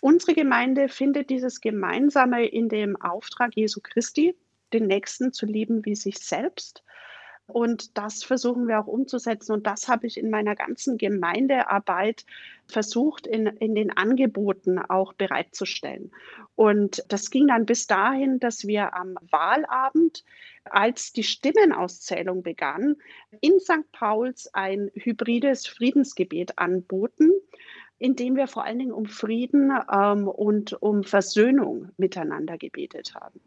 Unsere 0.00 0.34
Gemeinde 0.34 0.88
findet 0.88 1.30
dieses 1.30 1.60
Gemeinsame 1.60 2.44
in 2.44 2.68
dem 2.68 3.00
Auftrag 3.00 3.54
Jesu 3.54 3.78
Christi, 3.80 4.34
den 4.72 4.88
Nächsten 4.88 5.32
zu 5.32 5.46
lieben 5.46 5.84
wie 5.84 5.94
sich 5.94 6.18
selbst. 6.18 6.82
Und 7.52 7.96
das 7.98 8.22
versuchen 8.24 8.68
wir 8.68 8.80
auch 8.80 8.86
umzusetzen. 8.86 9.52
Und 9.52 9.66
das 9.66 9.88
habe 9.88 10.06
ich 10.06 10.16
in 10.16 10.30
meiner 10.30 10.54
ganzen 10.54 10.98
Gemeindearbeit 10.98 12.24
versucht, 12.66 13.26
in, 13.26 13.46
in 13.46 13.74
den 13.74 13.90
Angeboten 13.96 14.78
auch 14.78 15.12
bereitzustellen. 15.12 16.12
Und 16.54 17.04
das 17.08 17.30
ging 17.30 17.48
dann 17.48 17.66
bis 17.66 17.86
dahin, 17.86 18.38
dass 18.38 18.66
wir 18.66 18.94
am 18.94 19.16
Wahlabend, 19.30 20.24
als 20.64 21.12
die 21.12 21.24
Stimmenauszählung 21.24 22.42
begann, 22.42 22.96
in 23.40 23.58
St. 23.60 23.90
Pauls 23.92 24.52
ein 24.52 24.90
hybrides 24.94 25.66
Friedensgebet 25.66 26.58
anboten 26.58 27.32
in 28.00 28.16
dem 28.16 28.34
wir 28.34 28.48
vor 28.48 28.64
allen 28.64 28.78
Dingen 28.78 28.92
um 28.92 29.04
Frieden 29.04 29.70
ähm, 29.92 30.26
und 30.26 30.72
um 30.82 31.04
Versöhnung 31.04 31.90
miteinander 31.98 32.56
gebetet 32.56 33.14
haben. 33.14 33.40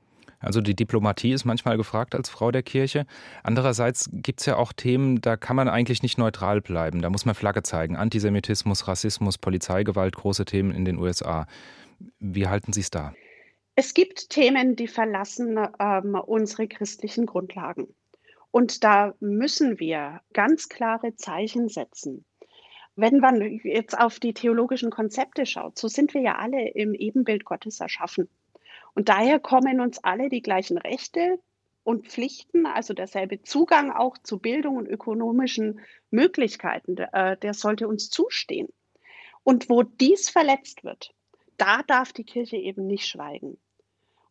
Also 0.44 0.62
die 0.62 0.76
Diplomatie 0.76 1.32
ist 1.32 1.46
manchmal 1.46 1.78
gefragt 1.78 2.16
als 2.16 2.30
Frau 2.30 2.52
der 2.52 2.64
Kirche. 2.64 3.06
Andererseits 3.44 4.10
gibt 4.12 4.42
es 4.42 4.46
ja 4.46 4.58
auch 4.58 4.74
Themen, 4.74 5.22
da 5.22 5.38
kann 5.38 5.56
man 5.56 5.68
eigentlich 5.68 6.04
nicht 6.04 6.18
neutral 6.18 6.62
bleiben. 6.62 7.02
Da 7.02 7.10
muss 7.10 7.26
man 7.26 7.36
Flagge 7.36 7.64
zeigen. 7.64 7.96
Antisemitismus, 7.96 8.88
Rassismus, 8.88 9.38
Polizeigewalt, 9.38 10.16
große 10.16 10.46
Themen 10.46 10.72
in 10.72 10.86
den 10.86 10.98
USA. 10.98 11.48
Wie 12.20 12.48
halten 12.48 12.74
Sie 12.74 12.82
es 12.82 12.92
da? 12.92 13.14
Es 13.76 13.94
gibt 13.94 14.30
Themen, 14.30 14.76
die 14.76 14.88
verlassen 14.88 15.58
ähm, 15.80 16.16
unsere 16.16 16.68
christlichen 16.68 17.26
Grundlagen. 17.26 17.88
Und 18.52 18.84
da 18.84 19.16
müssen 19.20 19.80
wir 19.80 20.22
ganz 20.34 20.70
klare 20.70 21.16
Zeichen 21.16 21.70
setzen. 21.70 22.24
Wenn 22.96 23.18
man 23.18 23.42
jetzt 23.64 23.98
auf 23.98 24.20
die 24.20 24.36
theologischen 24.36 24.92
Konzepte 24.92 25.48
schaut, 25.48 25.80
so 25.80 25.88
sind 25.88 26.14
wir 26.14 26.22
ja 26.22 26.36
alle 26.36 26.70
im 26.70 26.94
Ebenbild 26.94 27.46
Gottes 27.46 27.80
erschaffen. 27.80 28.30
Und 28.96 29.10
daher 29.10 29.40
kommen 29.40 29.80
uns 29.80 30.04
alle 30.04 30.30
die 30.30 30.42
gleichen 30.42 30.78
Rechte 30.78 31.40
und 31.84 32.08
Pflichten, 32.08 32.66
also 32.66 32.94
derselbe 32.94 33.42
Zugang 33.42 33.92
auch 33.92 34.18
zu 34.18 34.40
Bildung 34.40 34.78
und 34.78 34.88
ökonomischen 34.88 35.82
Möglichkeiten, 36.12 36.98
äh, 36.98 37.38
der 37.38 37.54
sollte 37.54 37.88
uns 37.88 38.10
zustehen. 38.10 38.70
Und 39.44 39.70
wo 39.70 39.84
dies 39.84 40.30
verletzt 40.30 40.84
wird, 40.84 41.14
da 41.58 41.84
darf 41.84 42.14
die 42.14 42.24
Kirche 42.24 42.58
eben 42.58 42.88
nicht 42.88 43.08
schweigen. 43.08 43.58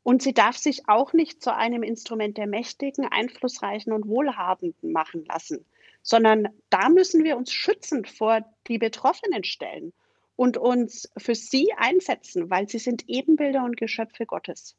Und 0.03 0.23
sie 0.23 0.33
darf 0.33 0.57
sich 0.57 0.89
auch 0.89 1.13
nicht 1.13 1.43
zu 1.43 1.55
einem 1.55 1.83
Instrument 1.83 2.37
der 2.37 2.47
Mächtigen, 2.47 3.05
Einflussreichen 3.05 3.93
und 3.93 4.09
Wohlhabenden 4.09 4.91
machen 4.91 5.25
lassen, 5.27 5.65
sondern 6.03 6.49
da 6.71 6.89
müssen 6.89 7.23
wir 7.23 7.37
uns 7.37 7.53
schützend 7.53 8.09
vor 8.09 8.41
die 8.67 8.79
Betroffenen 8.79 9.45
stellen 9.45 9.93
und 10.37 10.57
uns 10.57 11.11
für 11.17 11.35
sie 11.35 11.73
einsetzen, 11.77 12.51
weil 12.51 12.69
sie 12.69 12.79
sind 12.79 13.05
Ebenbilder 13.09 13.65
und 13.65 13.77
Geschöpfe 13.77 14.27
Gottes. 14.27 14.77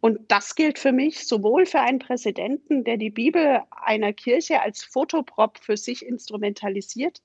Und 0.00 0.20
das 0.28 0.54
gilt 0.54 0.78
für 0.78 0.92
mich 0.92 1.26
sowohl 1.26 1.66
für 1.66 1.80
einen 1.80 1.98
Präsidenten, 1.98 2.84
der 2.84 2.96
die 2.96 3.10
Bibel 3.10 3.62
einer 3.70 4.12
Kirche 4.12 4.62
als 4.62 4.84
Fotoprop 4.84 5.58
für 5.58 5.76
sich 5.76 6.06
instrumentalisiert, 6.06 7.20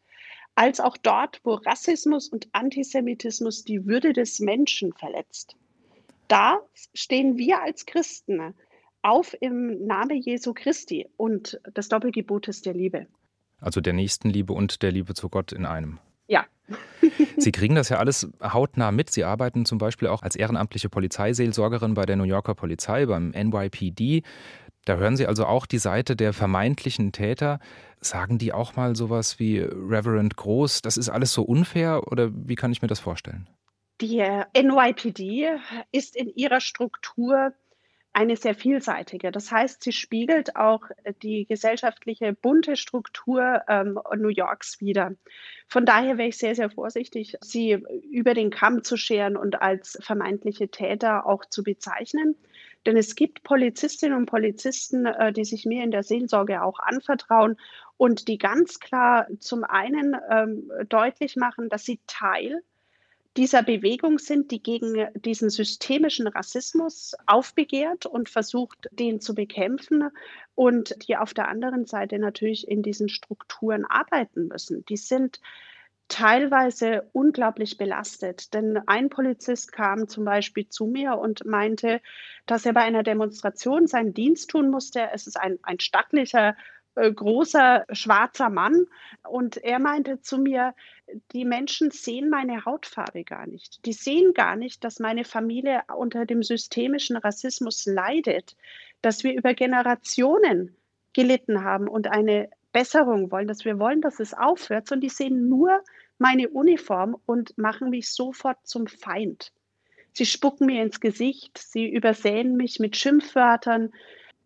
als 0.56 0.80
auch 0.80 0.98
dort, 0.98 1.40
wo 1.44 1.54
Rassismus 1.54 2.30
und 2.30 2.48
Antisemitismus 2.52 3.64
die 3.64 3.86
Würde 3.86 4.14
des 4.14 4.40
Menschen 4.40 4.94
verletzt. 4.94 5.56
Da 6.28 6.60
stehen 6.94 7.38
wir 7.38 7.62
als 7.62 7.86
Christen 7.86 8.56
auf 9.04 9.36
im 9.40 9.86
Namen 9.86 10.22
Jesu 10.22 10.54
Christi 10.54 11.08
und 11.18 11.60
des 11.76 11.90
Doppelgebotes 11.90 12.62
der 12.62 12.74
Liebe. 12.74 13.08
Also 13.60 13.82
der 13.82 13.94
Nächstenliebe 13.94 14.54
und 14.54 14.82
der 14.82 14.92
Liebe 14.92 15.14
zu 15.14 15.30
Gott 15.30 15.52
in 15.52 15.66
einem. 15.66 16.00
Ja. 16.28 16.46
Sie 17.38 17.52
kriegen 17.52 17.76
das 17.76 17.90
ja 17.90 17.98
alles 17.98 18.30
hautnah 18.42 18.92
mit. 18.92 19.12
Sie 19.12 19.24
arbeiten 19.24 19.66
zum 19.66 19.78
Beispiel 19.78 20.08
auch 20.08 20.24
als 20.24 20.36
ehrenamtliche 20.36 20.90
Polizeiseelsorgerin 20.90 21.94
bei 21.94 22.06
der 22.06 22.16
New 22.16 22.24
Yorker 22.24 22.56
Polizei, 22.56 23.06
beim 23.06 23.30
NYPD. 23.30 24.24
Da 24.86 24.96
hören 24.96 25.18
Sie 25.18 25.28
also 25.28 25.46
auch 25.46 25.66
die 25.66 25.78
Seite 25.78 26.16
der 26.16 26.34
vermeintlichen 26.34 27.12
Täter. 27.12 27.60
Sagen 28.00 28.38
die 28.38 28.52
auch 28.54 28.76
mal 28.76 28.96
sowas 28.96 29.40
wie 29.40 29.60
Reverend 29.60 30.36
Groß, 30.36 30.82
das 30.82 30.98
ist 30.98 31.10
alles 31.10 31.32
so 31.32 31.44
unfair 31.44 32.02
oder 32.12 32.32
wie 32.34 32.56
kann 32.56 32.72
ich 32.72 32.82
mir 32.82 32.90
das 32.90 33.00
vorstellen? 33.00 33.48
Die 34.02 34.18
NYPD 34.18 35.52
ist 35.92 36.16
in 36.16 36.30
ihrer 36.36 36.60
Struktur 36.60 37.54
eine 38.14 38.38
sehr 38.38 38.54
vielseitige. 38.54 39.32
Das 39.32 39.52
heißt, 39.52 39.84
sie 39.84 39.92
spiegelt 39.92 40.56
auch 40.56 40.84
die 41.24 41.46
gesellschaftliche 41.46 42.34
bunte 42.34 42.76
Struktur 42.76 43.64
ähm, 43.68 44.00
New 44.16 44.30
Yorks 44.30 44.80
wider. 44.80 45.14
Von 45.68 45.86
daher 45.86 46.20
wäre 46.20 46.30
ich 46.30 46.38
sehr, 46.38 46.54
sehr 46.54 46.70
vorsichtig, 46.70 47.36
sie 47.42 47.84
über 48.12 48.36
den 48.36 48.52
Kamm 48.52 48.84
zu 48.84 48.98
scheren 48.98 49.36
und 49.36 49.62
als 49.62 49.98
vermeintliche 50.02 50.70
Täter 50.70 51.26
auch 51.26 51.46
zu 51.46 51.64
bezeichnen. 51.64 52.36
Denn 52.86 52.98
es 52.98 53.16
gibt 53.16 53.44
Polizistinnen 53.44 54.18
und 54.18 54.26
Polizisten, 54.28 55.06
äh, 55.08 55.34
die 55.34 55.46
sich 55.46 55.66
mir 55.66 55.84
in 55.84 55.92
der 55.92 56.04
Seelsorge 56.04 56.62
auch 56.62 56.80
anvertrauen 56.80 57.58
und 57.98 58.28
die 58.28 58.38
ganz 58.38 58.80
klar 58.80 59.28
zum 59.40 59.64
einen 59.64 60.16
ähm, 60.30 60.72
deutlich 60.90 61.36
machen, 61.36 61.70
dass 61.70 61.86
sie 61.86 62.00
Teil 62.06 62.62
dieser 63.36 63.64
Bewegung 63.64 64.20
sind, 64.20 64.52
die 64.52 64.62
gegen 64.62 65.08
diesen 65.16 65.50
systemischen 65.50 66.28
Rassismus 66.28 67.16
aufbegehrt 67.26 68.06
und 68.06 68.30
versucht, 68.30 68.88
den 68.92 69.22
zu 69.22 69.34
bekämpfen 69.34 70.10
und 70.56 71.08
die 71.08 71.18
auf 71.18 71.34
der 71.34 71.48
anderen 71.48 71.86
Seite 71.86 72.20
natürlich 72.20 72.68
in 72.68 72.84
diesen 72.84 73.10
Strukturen 73.10 73.86
arbeiten 73.86 74.48
müssen. 74.48 74.86
Die 74.86 74.98
sind 74.98 75.40
teilweise 76.08 77.10
unglaublich 77.14 77.78
belastet. 77.78 78.54
Denn 78.54 78.80
ein 78.86 79.10
Polizist 79.10 79.72
kam 79.72 80.08
zum 80.08 80.26
Beispiel 80.26 80.68
zu 80.70 80.86
mir 80.86 81.18
und 81.18 81.46
meinte, 81.46 82.02
dass 82.46 82.66
er 82.66 82.74
bei 82.74 82.82
einer 82.82 83.04
Demonstration 83.04 83.88
seinen 83.88 84.14
Dienst 84.14 84.50
tun 84.50 84.70
musste. 84.70 85.10
Es 85.12 85.26
ist 85.28 85.40
ein, 85.40 85.58
ein 85.64 85.80
stattlicher 85.80 86.56
äh, 86.96 87.12
großer 87.12 87.86
schwarzer 87.92 88.50
Mann 88.50 88.86
und 89.28 89.58
er 89.58 89.80
meinte 89.80 90.22
zu 90.22 90.38
mir, 90.38 90.74
die 91.32 91.46
Menschen 91.46 91.92
sehen 91.92 92.30
meine 92.30 92.66
Hautfarbe 92.66 93.24
gar 93.24 93.48
nicht. 93.48 93.86
Die 93.86 93.94
sehen 93.94 94.34
gar 94.34 94.56
nicht, 94.56 94.84
dass 94.84 95.00
meine 95.00 95.24
Familie 95.26 95.82
unter 95.96 96.26
dem 96.26 96.44
systemischen 96.44 97.18
Rassismus 97.18 97.86
leidet, 97.86 98.56
dass 99.02 99.24
wir 99.24 99.34
über 99.34 99.54
Generationen 99.54 100.76
gelitten 101.14 101.64
haben 101.64 101.88
und 101.88 102.08
eine 102.08 102.50
Besserung 102.72 103.32
wollen, 103.32 103.48
dass 103.48 103.66
wir 103.66 103.80
wollen, 103.80 104.02
dass 104.02 104.20
es 104.20 104.34
aufhört, 104.34 104.88
sondern 104.88 105.02
die 105.02 105.10
sehen 105.10 105.48
nur 105.48 105.84
meine 106.18 106.50
Uniform 106.50 107.18
und 107.26 107.58
machen 107.58 107.90
mich 107.90 108.10
sofort 108.10 108.58
zum 108.66 108.88
Feind. 108.88 109.52
Sie 110.14 110.26
spucken 110.26 110.68
mir 110.68 110.84
ins 110.84 111.00
Gesicht, 111.00 111.58
sie 111.58 111.88
übersäen 111.88 112.56
mich 112.56 112.80
mit 112.80 112.96
Schimpfwörtern. 112.96 113.92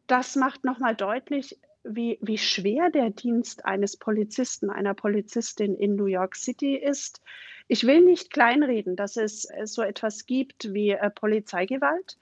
Das 0.07 0.35
macht 0.35 0.63
nochmal 0.63 0.95
deutlich, 0.95 1.57
wie, 1.89 2.17
wie 2.21 2.37
schwer 2.37 2.89
der 2.89 3.09
Dienst 3.09 3.65
eines 3.65 3.97
Polizisten, 3.97 4.69
einer 4.69 4.93
Polizistin 4.93 5.75
in 5.75 5.95
New 5.95 6.05
York 6.05 6.35
City 6.35 6.75
ist. 6.75 7.21
Ich 7.67 7.85
will 7.85 8.01
nicht 8.01 8.31
kleinreden, 8.31 8.95
dass 8.95 9.17
es 9.17 9.45
äh, 9.45 9.65
so 9.65 9.81
etwas 9.81 10.25
gibt 10.25 10.73
wie 10.73 10.91
äh, 10.91 11.09
Polizeigewalt. 11.09 12.17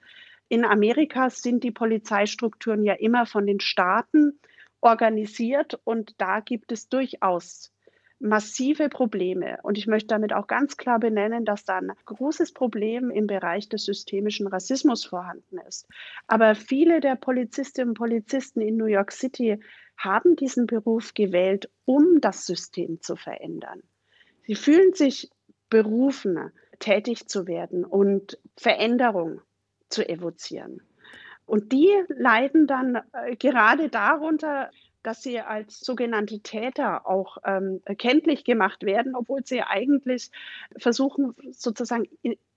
In 0.48 0.64
Amerika 0.64 1.30
sind 1.30 1.64
die 1.64 1.72
Polizeistrukturen 1.72 2.84
ja 2.84 2.94
immer 2.94 3.26
von 3.26 3.46
den 3.46 3.60
Staaten 3.60 4.38
organisiert 4.80 5.78
und 5.84 6.14
da 6.18 6.40
gibt 6.40 6.70
es 6.70 6.88
durchaus 6.88 7.72
massive 8.18 8.88
Probleme. 8.88 9.58
Und 9.62 9.78
ich 9.78 9.86
möchte 9.86 10.08
damit 10.08 10.32
auch 10.32 10.46
ganz 10.46 10.76
klar 10.76 10.98
benennen, 10.98 11.44
dass 11.44 11.64
da 11.64 11.78
ein 11.78 11.92
großes 12.04 12.52
Problem 12.52 13.10
im 13.10 13.26
Bereich 13.26 13.68
des 13.68 13.84
systemischen 13.84 14.46
Rassismus 14.46 15.04
vorhanden 15.04 15.58
ist. 15.68 15.86
Aber 16.26 16.54
viele 16.54 17.00
der 17.00 17.16
Polizistinnen 17.16 17.90
und 17.90 17.98
Polizisten 17.98 18.60
in 18.60 18.76
New 18.76 18.86
York 18.86 19.12
City 19.12 19.60
haben 19.96 20.36
diesen 20.36 20.66
Beruf 20.66 21.14
gewählt, 21.14 21.70
um 21.84 22.20
das 22.20 22.46
System 22.46 23.00
zu 23.00 23.16
verändern. 23.16 23.82
Sie 24.46 24.54
fühlen 24.54 24.92
sich 24.92 25.30
berufen, 25.68 26.52
tätig 26.78 27.28
zu 27.28 27.46
werden 27.46 27.84
und 27.84 28.38
Veränderung 28.56 29.40
zu 29.88 30.06
evozieren. 30.08 30.82
Und 31.46 31.72
die 31.72 31.90
leiden 32.08 32.66
dann 32.66 33.00
äh, 33.12 33.36
gerade 33.36 33.88
darunter, 33.88 34.70
dass 35.06 35.22
sie 35.22 35.38
als 35.38 35.78
sogenannte 35.78 36.40
Täter 36.40 37.06
auch 37.06 37.38
ähm, 37.44 37.80
kenntlich 37.96 38.42
gemacht 38.42 38.82
werden, 38.82 39.14
obwohl 39.14 39.46
sie 39.46 39.62
eigentlich 39.62 40.32
versuchen, 40.76 41.36
sozusagen 41.52 42.08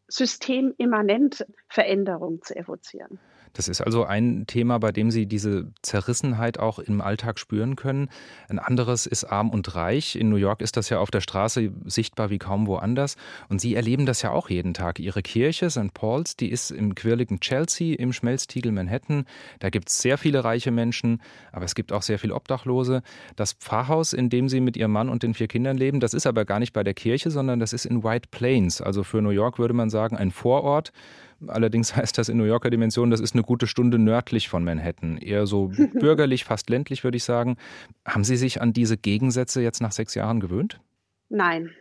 systemimmanent 0.08 1.46
Veränderung 1.68 2.41
zu 2.41 2.56
evozieren. 2.56 3.20
Das 3.53 3.68
ist 3.68 3.82
also 3.82 4.03
ein 4.06 4.46
Thema, 4.48 4.79
bei 4.79 4.91
dem 4.91 5.12
Sie 5.12 5.25
diese 5.25 5.72
Zerrissenheit 5.82 6.60
auch 6.60 6.79
im 6.79 7.01
Alltag 7.01 7.39
spüren 7.39 7.75
können. 7.75 8.10
Ein 8.48 8.60
anderes 8.60 9.06
ist 9.06 9.25
arm 9.25 9.50
und 9.50 9.75
reich. 9.75 10.15
In 10.15 10.29
New 10.29 10.36
York 10.36 10.62
ist 10.62 10.77
das 10.77 10.89
ja 10.89 11.00
auf 11.00 11.12
der 11.12 11.22
Straße 11.22 11.72
sichtbar 11.86 12.29
wie 12.29 12.38
kaum 12.38 12.68
woanders. 12.68 13.15
Und 13.50 13.62
Sie 13.62 13.75
erleben 13.75 14.06
das 14.06 14.22
ja 14.22 14.32
auch 14.32 14.50
jeden 14.50 14.74
Tag. 14.74 15.00
Ihre 15.00 15.22
Kirche, 15.22 15.70
St. 15.70 15.94
Paul's, 15.94 16.36
die 16.36 16.50
ist 16.50 16.72
im 16.72 16.96
quirligen 16.96 17.39
Chelsea, 17.39 17.96
im 17.98 18.13
Schmelztiegel 18.13 18.72
Manhattan. 18.72 19.25
Da 19.60 19.70
gibt 19.70 19.89
es 19.89 20.00
sehr 20.00 20.18
viele 20.18 20.44
reiche 20.44 20.72
Menschen, 20.72 21.22
aber 21.51 21.65
es 21.65 21.75
gibt 21.75 21.91
auch 21.91 22.01
sehr 22.01 22.20
viele 22.20 22.36
Obdachlose. 22.36 23.01
Das 23.36 23.53
Pfarrhaus, 23.53 24.13
in 24.13 24.29
dem 24.29 24.50
Sie 24.50 24.62
mit 24.62 24.77
Ihrem 24.77 24.91
Mann 24.91 25.10
und 25.10 25.24
den 25.24 25.34
vier 25.34 25.48
Kindern 25.48 25.77
leben, 25.77 26.00
das 26.00 26.13
ist 26.13 26.27
aber 26.27 26.46
gar 26.46 26.60
nicht 26.60 26.74
bei 26.74 26.84
der 26.84 26.94
Kirche, 26.94 27.32
sondern 27.32 27.60
das 27.60 27.74
ist 27.74 27.86
in 27.86 28.03
White 28.03 28.29
Plains. 28.32 28.82
Also 28.82 29.03
für 29.03 29.22
New 29.22 29.29
York 29.29 29.60
würde 29.60 29.74
man 29.74 29.89
sagen, 29.89 30.18
ein 30.18 30.32
Vorort 30.32 30.91
Allerdings 31.48 31.96
heißt 31.96 32.17
das 32.17 32.29
in 32.29 32.38
New 32.38 32.43
Yorker 32.43 32.69
Dimension, 32.69 33.12
das 33.12 33.19
ist 33.19 33.34
eine 33.34 33.43
gute 33.43 33.67
Stunde 33.67 33.98
nördlich 34.00 34.50
von 34.50 34.63
Manhattan. 34.63 35.17
Eher 35.17 35.46
so 35.46 35.72
bürgerlich, 36.00 36.43
fast 36.43 36.69
ländlich, 36.69 37.03
würde 37.03 37.17
ich 37.17 37.24
sagen. 37.24 37.58
Haben 38.05 38.24
Sie 38.24 38.38
sich 38.38 38.62
an 38.62 38.74
diese 38.74 38.98
Gegensätze 38.98 39.62
jetzt 39.62 39.81
nach 39.81 39.91
sechs 39.91 40.15
Jahren 40.15 40.39
gewöhnt? 40.39 40.79
Nein, 41.29 41.72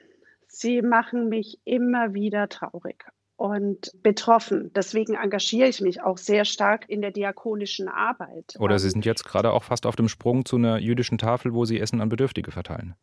sie 0.47 0.83
machen 0.83 1.29
mich 1.29 1.59
immer 1.65 2.13
wieder 2.15 2.49
traurig 2.49 3.05
und 3.37 3.93
betroffen. 4.03 4.73
Deswegen 4.75 5.15
engagiere 5.15 5.69
ich 5.69 5.81
mich 5.81 6.03
auch 6.03 6.19
sehr 6.19 6.45
stark 6.45 6.89
in 6.89 7.01
der 7.01 7.13
diakonischen 7.13 7.89
Arbeit. 7.89 8.57
Oder 8.59 8.79
Sie 8.79 8.91
sind 8.91 9.07
jetzt 9.07 9.25
gerade 9.25 9.53
auch 9.53 9.63
fast 9.63 9.87
auf 9.87 9.97
dem 9.97 10.09
Sprung 10.09 10.45
zu 10.45 10.57
einer 10.57 10.79
jüdischen 10.79 11.19
Tafel, 11.19 11.55
wo 11.55 11.65
Sie 11.65 11.81
Essen 11.81 12.01
an 12.01 12.09
Bedürftige 12.09 12.51
verteilen. 12.51 12.95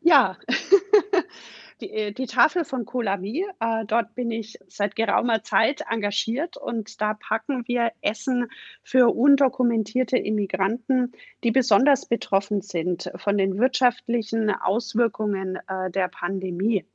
Ja, 0.00 0.36
die, 1.82 1.90
äh, 1.90 2.12
die 2.12 2.26
Tafel 2.26 2.64
von 2.64 2.86
Kolami. 2.86 3.44
Äh, 3.60 3.84
dort 3.86 4.14
bin 4.14 4.30
ich 4.30 4.58
seit 4.68 4.96
geraumer 4.96 5.42
Zeit 5.42 5.82
engagiert 5.90 6.56
und 6.56 7.00
da 7.00 7.14
packen 7.14 7.64
wir 7.66 7.92
Essen 8.00 8.48
für 8.82 9.08
undokumentierte 9.08 10.16
Immigranten, 10.16 11.12
die 11.44 11.50
besonders 11.50 12.06
betroffen 12.06 12.62
sind 12.62 13.10
von 13.16 13.36
den 13.36 13.58
wirtschaftlichen 13.58 14.50
Auswirkungen 14.50 15.58
äh, 15.68 15.90
der 15.90 16.08
Pandemie. 16.08 16.86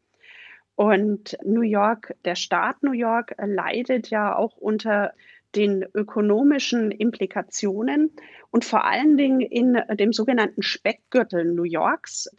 Und 0.76 1.38
New 1.44 1.62
York, 1.62 2.16
der 2.24 2.36
Staat 2.36 2.84
New 2.84 2.92
York 2.92 3.36
leidet 3.38 4.10
ja 4.10 4.36
auch 4.36 4.58
unter 4.58 5.14
den 5.56 5.84
ökonomischen 5.94 6.92
Implikationen 6.92 8.12
und 8.52 8.64
vor 8.64 8.86
allen 8.86 9.18
Dingen 9.18 9.42
in 9.42 9.82
dem 9.96 10.14
sogenannten 10.14 10.62
Speckgürtel 10.62 11.46
New 11.46 11.64
Yorks 11.64 12.30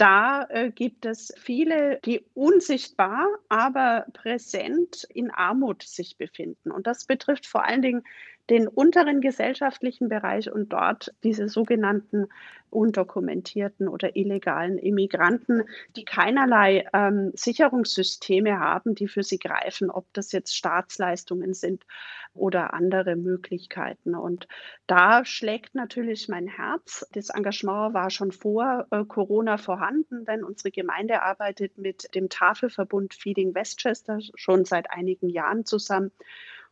da 0.00 0.46
äh, 0.48 0.70
gibt 0.70 1.04
es 1.04 1.32
viele, 1.36 2.00
die 2.06 2.24
unsichtbar, 2.32 3.26
aber 3.50 4.06
präsent 4.14 5.04
in 5.12 5.30
Armut 5.30 5.82
sich 5.82 6.16
befinden. 6.16 6.70
Und 6.70 6.86
das 6.86 7.04
betrifft 7.04 7.46
vor 7.46 7.64
allen 7.66 7.82
Dingen 7.82 8.04
den 8.50 8.68
unteren 8.68 9.20
gesellschaftlichen 9.20 10.08
Bereich 10.08 10.50
und 10.50 10.72
dort 10.72 11.14
diese 11.22 11.48
sogenannten 11.48 12.26
undokumentierten 12.70 13.88
oder 13.88 14.16
illegalen 14.16 14.78
Immigranten, 14.78 15.64
die 15.96 16.04
keinerlei 16.04 16.86
ähm, 16.92 17.32
Sicherungssysteme 17.34 18.58
haben, 18.58 18.94
die 18.94 19.08
für 19.08 19.22
sie 19.22 19.38
greifen, 19.38 19.90
ob 19.90 20.06
das 20.12 20.32
jetzt 20.32 20.56
Staatsleistungen 20.56 21.54
sind 21.54 21.84
oder 22.32 22.74
andere 22.74 23.16
Möglichkeiten. 23.16 24.14
Und 24.14 24.46
da 24.86 25.24
schlägt 25.24 25.74
natürlich 25.74 26.28
mein 26.28 26.46
Herz. 26.46 27.06
Das 27.12 27.30
Engagement 27.30 27.94
war 27.94 28.10
schon 28.10 28.32
vor 28.32 28.86
äh, 28.90 29.04
Corona 29.04 29.58
vorhanden, 29.58 30.24
denn 30.24 30.44
unsere 30.44 30.70
Gemeinde 30.70 31.22
arbeitet 31.22 31.76
mit 31.76 32.14
dem 32.14 32.28
Tafelverbund 32.28 33.14
Feeding 33.14 33.54
Westchester 33.54 34.20
schon 34.34 34.64
seit 34.64 34.90
einigen 34.90 35.28
Jahren 35.28 35.64
zusammen. 35.64 36.12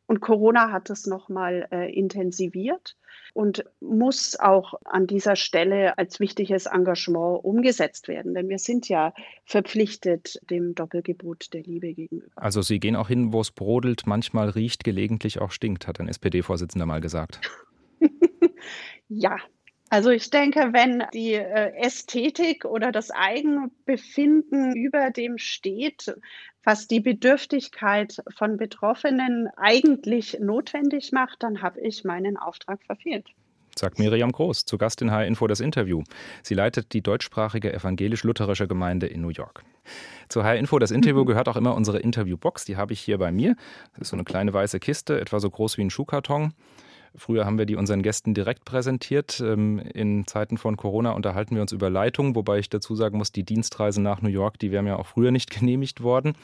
Und 0.08 0.20
Corona 0.20 0.72
hat 0.72 0.88
es 0.88 1.06
nochmal 1.06 1.68
äh, 1.70 1.92
intensiviert 1.92 2.96
und 3.34 3.66
muss 3.80 4.40
auch 4.40 4.72
an 4.86 5.06
dieser 5.06 5.36
Stelle 5.36 5.98
als 5.98 6.18
wichtiges 6.18 6.64
Engagement 6.64 7.44
umgesetzt 7.44 8.08
werden. 8.08 8.32
Denn 8.32 8.48
wir 8.48 8.58
sind 8.58 8.88
ja 8.88 9.12
verpflichtet 9.44 10.40
dem 10.48 10.74
Doppelgebot 10.74 11.52
der 11.52 11.62
Liebe 11.62 11.92
gegenüber. 11.92 12.32
Also 12.36 12.62
Sie 12.62 12.80
gehen 12.80 12.96
auch 12.96 13.08
hin, 13.08 13.34
wo 13.34 13.42
es 13.42 13.50
brodelt, 13.50 14.06
manchmal 14.06 14.48
riecht, 14.48 14.82
gelegentlich 14.82 15.42
auch 15.42 15.50
stinkt, 15.50 15.86
hat 15.86 16.00
ein 16.00 16.08
SPD-Vorsitzender 16.08 16.86
mal 16.86 17.02
gesagt. 17.02 17.42
ja, 19.08 19.36
also 19.90 20.10
ich 20.10 20.30
denke, 20.30 20.72
wenn 20.72 21.04
die 21.12 21.34
äh, 21.34 21.72
Ästhetik 21.76 22.64
oder 22.64 22.92
das 22.92 23.10
Eigenbefinden 23.10 24.76
über 24.76 25.10
dem 25.10 25.38
steht, 25.38 26.14
was 26.64 26.86
die 26.86 27.00
Bedürftigkeit 27.00 28.22
von 28.36 28.58
Betroffenen 28.58 29.48
eigentlich 29.56 30.38
notwendig 30.40 31.12
macht, 31.12 31.42
dann 31.42 31.62
habe 31.62 31.80
ich 31.80 32.04
meinen 32.04 32.36
Auftrag 32.36 32.82
verfehlt. 32.84 33.26
Sagt 33.78 33.98
Miriam 33.98 34.32
Groß, 34.32 34.64
zu 34.64 34.76
Gast 34.76 35.00
in 35.02 35.10
HR 35.10 35.26
Info 35.26 35.46
das 35.46 35.60
Interview. 35.60 36.02
Sie 36.42 36.54
leitet 36.54 36.92
die 36.92 37.00
deutschsprachige 37.00 37.72
evangelisch-lutherische 37.72 38.66
Gemeinde 38.66 39.06
in 39.06 39.20
New 39.20 39.28
York. 39.28 39.62
Zu 40.28 40.42
HR 40.42 40.56
Info 40.56 40.78
das 40.78 40.90
Interview 40.90 41.22
mhm. 41.22 41.26
gehört 41.26 41.48
auch 41.48 41.56
immer 41.56 41.74
unsere 41.74 42.00
Interviewbox. 42.00 42.64
Die 42.64 42.76
habe 42.76 42.92
ich 42.92 43.00
hier 43.00 43.18
bei 43.18 43.30
mir. 43.30 43.54
Das 43.92 44.02
ist 44.02 44.08
so 44.08 44.16
eine 44.16 44.24
kleine 44.24 44.52
weiße 44.52 44.80
Kiste, 44.80 45.20
etwa 45.20 45.38
so 45.38 45.48
groß 45.48 45.78
wie 45.78 45.82
ein 45.82 45.90
Schuhkarton. 45.90 46.52
Früher 47.18 47.44
haben 47.44 47.58
wir 47.58 47.66
die 47.66 47.76
unseren 47.76 48.02
Gästen 48.02 48.34
direkt 48.34 48.64
präsentiert. 48.64 49.40
Ähm, 49.40 49.78
in 49.78 50.26
Zeiten 50.26 50.58
von 50.58 50.76
Corona 50.76 51.12
unterhalten 51.12 51.54
wir 51.54 51.62
uns 51.62 51.72
über 51.72 51.90
Leitung, 51.90 52.34
wobei 52.34 52.58
ich 52.58 52.70
dazu 52.70 52.94
sagen 52.94 53.18
muss, 53.18 53.32
die 53.32 53.44
Dienstreise 53.44 54.00
nach 54.00 54.22
New 54.22 54.28
York, 54.28 54.58
die 54.58 54.70
wären 54.70 54.86
ja 54.86 54.96
auch 54.96 55.06
früher 55.06 55.30
nicht 55.30 55.50
genehmigt 55.58 56.02
worden. 56.02 56.34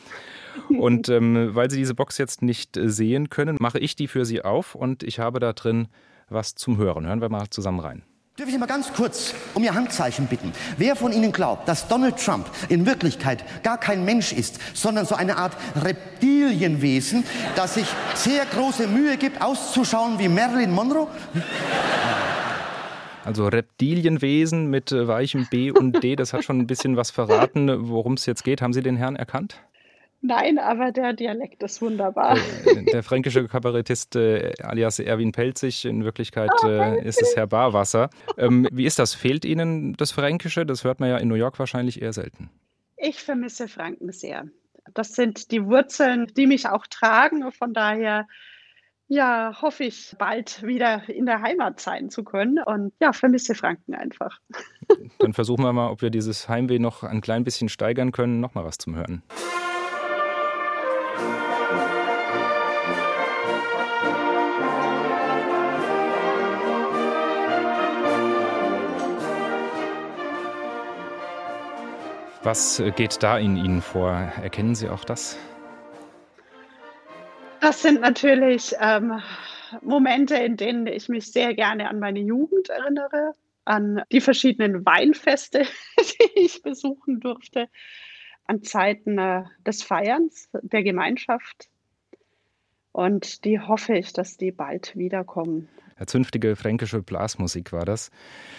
Und 0.69 1.09
ähm, 1.09 1.55
weil 1.55 1.71
Sie 1.71 1.79
diese 1.79 1.95
Box 1.95 2.19
jetzt 2.19 2.43
nicht 2.43 2.77
äh, 2.77 2.89
sehen 2.89 3.31
können, 3.31 3.57
mache 3.61 3.79
ich 3.79 3.97
die 3.97 4.09
für 4.09 4.25
Sie 4.25 4.43
auf 4.43 4.75
und 4.75 5.03
ich 5.03 5.19
habe 5.19 5.41
da 5.41 5.53
drin 5.53 5.89
was 6.29 6.55
zum 6.55 6.79
Hören. 6.79 7.07
Hören 7.07 7.21
wir 7.21 7.29
mal 7.29 7.49
zusammen 7.51 7.81
rein. 7.81 8.03
Dürfe 8.37 8.51
ich 8.51 8.59
mal 8.59 8.67
ganz 8.67 8.93
kurz 8.93 9.33
um 9.55 9.63
Ihr 9.63 9.75
Handzeichen 9.75 10.27
bitten? 10.27 10.51
Wer 10.77 10.97
von 10.97 11.13
Ihnen 11.13 11.31
glaubt, 11.31 11.69
dass 11.69 11.87
Donald 11.87 12.17
Trump 12.17 12.51
in 12.69 12.85
Wirklichkeit 12.85 13.45
gar 13.63 13.79
kein 13.79 14.05
Mensch 14.05 14.33
ist, 14.33 14.59
sondern 14.75 15.07
so 15.07 15.15
eine 15.15 15.37
Art 15.37 15.57
Reptilienwesen, 15.77 17.23
das 17.55 17.75
sich 17.75 17.87
sehr 18.17 18.45
große 18.45 18.89
Mühe 18.89 19.19
gibt, 19.19 19.41
auszuschauen 19.41 20.19
wie 20.19 20.29
Marilyn 20.29 20.73
Monroe? 20.73 21.07
Also 23.25 23.47
Reptilienwesen 23.47 24.69
mit 24.69 24.91
äh, 24.91 25.07
weichem 25.07 25.47
B 25.49 25.71
und 25.71 26.03
D, 26.03 26.17
das 26.17 26.33
hat 26.33 26.43
schon 26.43 26.59
ein 26.59 26.67
bisschen 26.67 26.97
was 26.97 27.13
verraten, 27.13 27.89
worum 27.89 28.15
es 28.15 28.27
jetzt 28.27 28.43
geht. 28.43 28.63
Haben 28.63 28.73
Sie 28.73 28.83
den 28.83 28.97
Herrn 28.97 29.15
erkannt? 29.15 29.63
Nein, 30.27 30.59
aber 30.59 30.91
der 30.91 31.13
Dialekt 31.13 31.63
ist 31.63 31.83
wunderbar. 31.83 32.39
Äh, 32.65 32.85
der 32.85 33.03
fränkische 33.03 33.47
Kabarettist 33.47 34.17
äh, 34.17 34.55
alias 34.63 34.99
Erwin 34.99 35.33
Pelzig, 35.33 35.85
in 35.85 36.03
Wirklichkeit 36.03 36.51
oh, 36.63 36.67
äh, 36.67 37.07
ist 37.07 37.21
es 37.21 37.37
Herr 37.37 37.47
Barwasser. 37.47 38.09
Ähm, 38.39 38.67
wie 38.73 38.87
ist 38.87 38.99
das? 38.99 39.13
Fehlt 39.13 39.45
Ihnen 39.45 39.93
das 39.99 40.13
Fränkische? 40.13 40.65
Das 40.65 40.83
hört 40.83 40.99
man 40.99 41.11
ja 41.11 41.19
in 41.19 41.29
New 41.29 41.35
York 41.35 41.59
wahrscheinlich 41.59 42.01
eher 42.01 42.15
selten. 42.15 42.49
Ich 42.97 43.23
vermisse 43.23 43.69
Franken 43.69 44.13
sehr. 44.13 44.47
Das 44.95 45.13
sind 45.13 45.51
die 45.51 45.67
Wurzeln, 45.67 46.33
die 46.35 46.47
mich 46.47 46.69
auch 46.71 46.87
tragen. 46.87 47.53
Von 47.53 47.75
daher 47.75 48.27
ja, 49.09 49.61
hoffe 49.61 49.85
ich, 49.85 50.17
bald 50.19 50.63
wieder 50.63 51.07
in 51.11 51.27
der 51.27 51.43
Heimat 51.43 51.81
sein 51.81 52.09
zu 52.09 52.25
können 52.25 52.59
und 52.65 52.95
ja, 52.99 53.13
vermisse 53.13 53.55
Franken 53.55 53.95
einfach. 53.95 54.41
Dann 55.19 55.35
versuchen 55.35 55.65
wir 55.65 55.73
mal, 55.75 55.91
ob 55.91 56.01
wir 56.01 56.09
dieses 56.09 56.49
Heimweh 56.49 56.79
noch 56.79 57.03
ein 57.03 57.21
klein 57.21 57.45
bisschen 57.45 57.69
steigern 57.69 58.11
können. 58.11 58.41
Nochmal 58.41 58.65
was 58.65 58.79
zum 58.79 58.97
Hören. 58.97 59.23
Was 72.45 72.79
äh, 72.79 72.91
geht 72.91 73.23
da 73.23 73.39
in 73.39 73.57
Ihnen 73.57 73.81
vor? 73.81 74.11
Erkennen 74.11 74.75
Sie 74.75 74.91
auch 74.91 75.05
das? 75.05 75.39
Das 77.63 77.81
sind 77.81 78.03
natürlich 78.03 78.75
ähm, 78.79 79.23
Momente, 79.81 80.37
in 80.37 80.59
denen 80.59 80.87
ich 80.87 81.09
mich 81.09 81.33
sehr 81.33 81.55
gerne 81.55 81.89
an 81.89 81.99
meine 82.01 82.21
Jugend 82.21 82.69
erinnere, 82.69 83.33
an 83.65 84.03
die 84.13 84.21
verschiedenen 84.21 84.85
Weinfeste, 84.85 85.65
die 85.99 86.41
ich 86.41 86.61
besuchen 86.63 87.21
durfte, 87.21 87.69
an 88.47 88.63
Zeiten 88.63 89.17
äh, 89.17 89.45
des 89.67 89.83
Feierns, 89.83 90.51
der 90.53 90.83
Gemeinschaft. 90.83 91.71
Und 92.93 93.47
die 93.47 93.59
hoffe 93.59 93.97
ich, 93.97 94.13
dass 94.13 94.37
die 94.37 94.53
bald 94.53 94.95
wiederkommen. 94.97 95.71
Zünftige 96.07 96.57
fränkische 96.57 97.03
Blasmusik 97.03 97.73
war 97.73 97.85
das. 97.85 98.11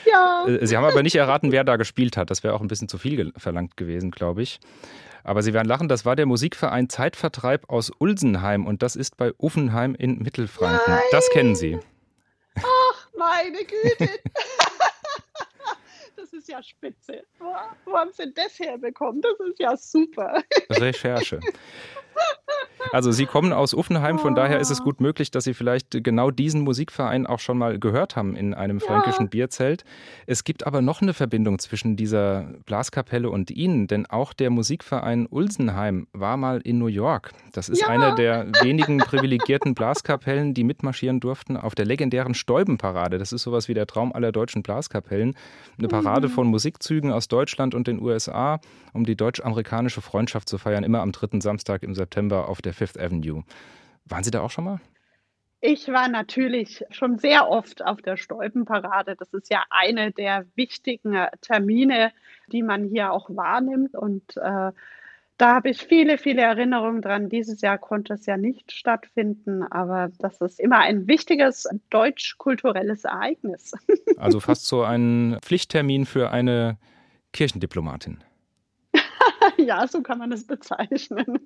Ja. 0.05 0.45
Äh, 0.47 0.65
Sie 0.65 0.77
haben 0.77 0.85
aber 0.85 1.03
nicht 1.03 1.15
erraten, 1.15 1.51
wer 1.51 1.63
da 1.63 1.75
gespielt 1.75 2.17
hat. 2.17 2.29
Das 2.29 2.43
wäre 2.43 2.53
auch 2.53 2.61
ein 2.61 2.67
bisschen 2.67 2.87
zu 2.87 2.97
viel 2.97 3.31
verlangt 3.37 3.77
gewesen, 3.77 4.11
glaube 4.11 4.41
ich. 4.41 4.59
Aber 5.23 5.41
Sie 5.41 5.53
werden 5.53 5.67
lachen, 5.67 5.87
das 5.87 6.05
war 6.05 6.15
der 6.15 6.27
Musikverein 6.27 6.87
Zeitvertreib 6.87 7.69
aus 7.69 7.91
Ulsenheim 7.97 8.65
und 8.65 8.83
das 8.83 8.95
ist 8.95 9.17
bei 9.17 9.33
Uffenheim 9.37 9.95
in 9.95 10.19
Mittelfranken. 10.19 10.93
Nein. 10.93 11.01
Das 11.11 11.29
kennen 11.31 11.55
Sie. 11.55 11.79
Ach, 12.57 13.09
meine 13.17 13.57
Güte. 13.57 14.09
Das 16.15 16.31
ist 16.31 16.47
ja 16.47 16.61
spitze. 16.63 17.23
Wo 17.39 17.93
haben 17.93 18.11
Sie 18.11 18.31
das 18.33 18.59
herbekommen? 18.59 19.21
Das 19.21 19.33
ist 19.47 19.59
ja 19.59 19.77
super. 19.77 20.41
Recherche. 20.69 21.39
Also 22.91 23.11
Sie 23.11 23.25
kommen 23.25 23.51
aus 23.51 23.73
Uffenheim, 23.73 24.19
von 24.19 24.35
daher 24.35 24.59
ist 24.59 24.69
es 24.69 24.81
gut 24.81 25.01
möglich, 25.01 25.31
dass 25.31 25.43
Sie 25.43 25.53
vielleicht 25.53 26.03
genau 26.03 26.31
diesen 26.31 26.61
Musikverein 26.61 27.27
auch 27.27 27.39
schon 27.39 27.57
mal 27.57 27.77
gehört 27.77 28.15
haben 28.15 28.37
in 28.37 28.53
einem 28.53 28.79
fränkischen 28.79 29.25
ja. 29.25 29.29
Bierzelt. 29.29 29.83
Es 30.27 30.43
gibt 30.43 30.65
aber 30.65 30.81
noch 30.81 31.01
eine 31.01 31.13
Verbindung 31.13 31.59
zwischen 31.59 31.97
dieser 31.97 32.53
Blaskapelle 32.65 33.29
und 33.29 33.51
Ihnen, 33.51 33.87
denn 33.87 34.05
auch 34.05 34.33
der 34.33 34.49
Musikverein 34.49 35.27
Ulsenheim 35.29 36.07
war 36.13 36.37
mal 36.37 36.61
in 36.61 36.77
New 36.77 36.87
York. 36.87 37.33
Das 37.51 37.67
ist 37.67 37.81
ja. 37.81 37.87
eine 37.87 38.15
der 38.15 38.47
wenigen 38.61 38.99
privilegierten 38.99 39.75
Blaskapellen, 39.75 40.53
die 40.53 40.63
mitmarschieren 40.63 41.19
durften 41.19 41.57
auf 41.57 41.75
der 41.75 41.85
legendären 41.85 42.33
Stäubenparade. 42.33 43.17
Das 43.17 43.33
ist 43.33 43.43
sowas 43.43 43.67
wie 43.67 43.73
der 43.73 43.87
Traum 43.87 44.13
aller 44.13 44.31
deutschen 44.31 44.63
Blaskapellen. 44.63 45.35
Eine 45.77 45.89
Parade 45.89 46.29
mhm. 46.29 46.31
von 46.31 46.47
Musikzügen 46.47 47.11
aus 47.11 47.27
Deutschland 47.27 47.75
und 47.75 47.87
den 47.87 48.01
USA, 48.01 48.59
um 48.93 49.05
die 49.05 49.17
deutsch-amerikanische 49.17 50.01
Freundschaft 50.01 50.47
zu 50.47 50.57
feiern, 50.57 50.85
immer 50.85 51.01
am 51.01 51.11
dritten 51.11 51.41
Samstag 51.41 51.83
im 51.83 51.93
September 51.93 52.04
auf 52.47 52.61
der 52.61 52.73
Fifth 52.73 52.99
Avenue. 52.99 53.43
Waren 54.05 54.23
Sie 54.23 54.31
da 54.31 54.41
auch 54.41 54.51
schon 54.51 54.65
mal? 54.65 54.79
Ich 55.61 55.87
war 55.87 56.07
natürlich 56.09 56.83
schon 56.91 57.17
sehr 57.17 57.49
oft 57.49 57.83
auf 57.83 58.01
der 58.01 58.17
Stolpenparade. 58.17 59.15
Das 59.15 59.33
ist 59.33 59.49
ja 59.49 59.63
eine 59.71 60.11
der 60.11 60.45
wichtigen 60.55 61.15
Termine, 61.41 62.11
die 62.51 62.61
man 62.61 62.83
hier 62.83 63.11
auch 63.11 63.29
wahrnimmt. 63.29 63.95
Und 63.95 64.37
äh, 64.37 64.71
da 65.37 65.55
habe 65.55 65.69
ich 65.69 65.81
viele, 65.81 66.17
viele 66.17 66.43
Erinnerungen 66.43 67.01
dran. 67.01 67.29
Dieses 67.29 67.61
Jahr 67.61 67.77
konnte 67.77 68.13
es 68.13 68.25
ja 68.25 68.37
nicht 68.37 68.71
stattfinden, 68.71 69.63
aber 69.63 70.11
das 70.19 70.39
ist 70.39 70.59
immer 70.59 70.79
ein 70.79 71.07
wichtiges 71.07 71.67
deutsch-kulturelles 71.89 73.05
Ereignis. 73.05 73.73
Also 74.17 74.39
fast 74.39 74.65
so 74.67 74.81
ein 74.81 75.37
Pflichttermin 75.41 76.05
für 76.05 76.31
eine 76.31 76.77
Kirchendiplomatin. 77.33 78.23
Ja, 79.65 79.87
so 79.87 80.01
kann 80.01 80.17
man 80.17 80.31
es 80.31 80.45
bezeichnen. 80.45 81.39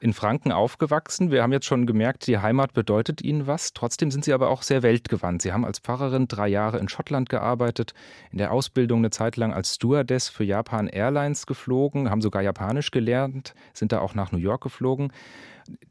In 0.00 0.12
Franken 0.12 0.52
aufgewachsen. 0.52 1.30
Wir 1.30 1.42
haben 1.42 1.52
jetzt 1.52 1.66
schon 1.66 1.86
gemerkt, 1.86 2.26
die 2.26 2.38
Heimat 2.38 2.72
bedeutet 2.74 3.22
Ihnen 3.22 3.46
was. 3.46 3.72
Trotzdem 3.72 4.10
sind 4.10 4.24
Sie 4.24 4.32
aber 4.32 4.48
auch 4.50 4.62
sehr 4.62 4.82
weltgewandt. 4.82 5.42
Sie 5.42 5.52
haben 5.52 5.64
als 5.64 5.78
Pfarrerin 5.78 6.28
drei 6.28 6.48
Jahre 6.48 6.78
in 6.78 6.88
Schottland 6.88 7.28
gearbeitet, 7.28 7.94
in 8.30 8.38
der 8.38 8.52
Ausbildung 8.52 9.00
eine 9.00 9.10
Zeit 9.10 9.36
lang 9.36 9.52
als 9.52 9.74
Stewardess 9.74 10.28
für 10.28 10.44
Japan 10.44 10.88
Airlines 10.88 11.46
geflogen, 11.46 12.10
haben 12.10 12.20
sogar 12.20 12.42
Japanisch 12.42 12.90
gelernt, 12.90 13.54
sind 13.72 13.92
da 13.92 14.00
auch 14.00 14.14
nach 14.14 14.32
New 14.32 14.38
York 14.38 14.62
geflogen. 14.62 15.12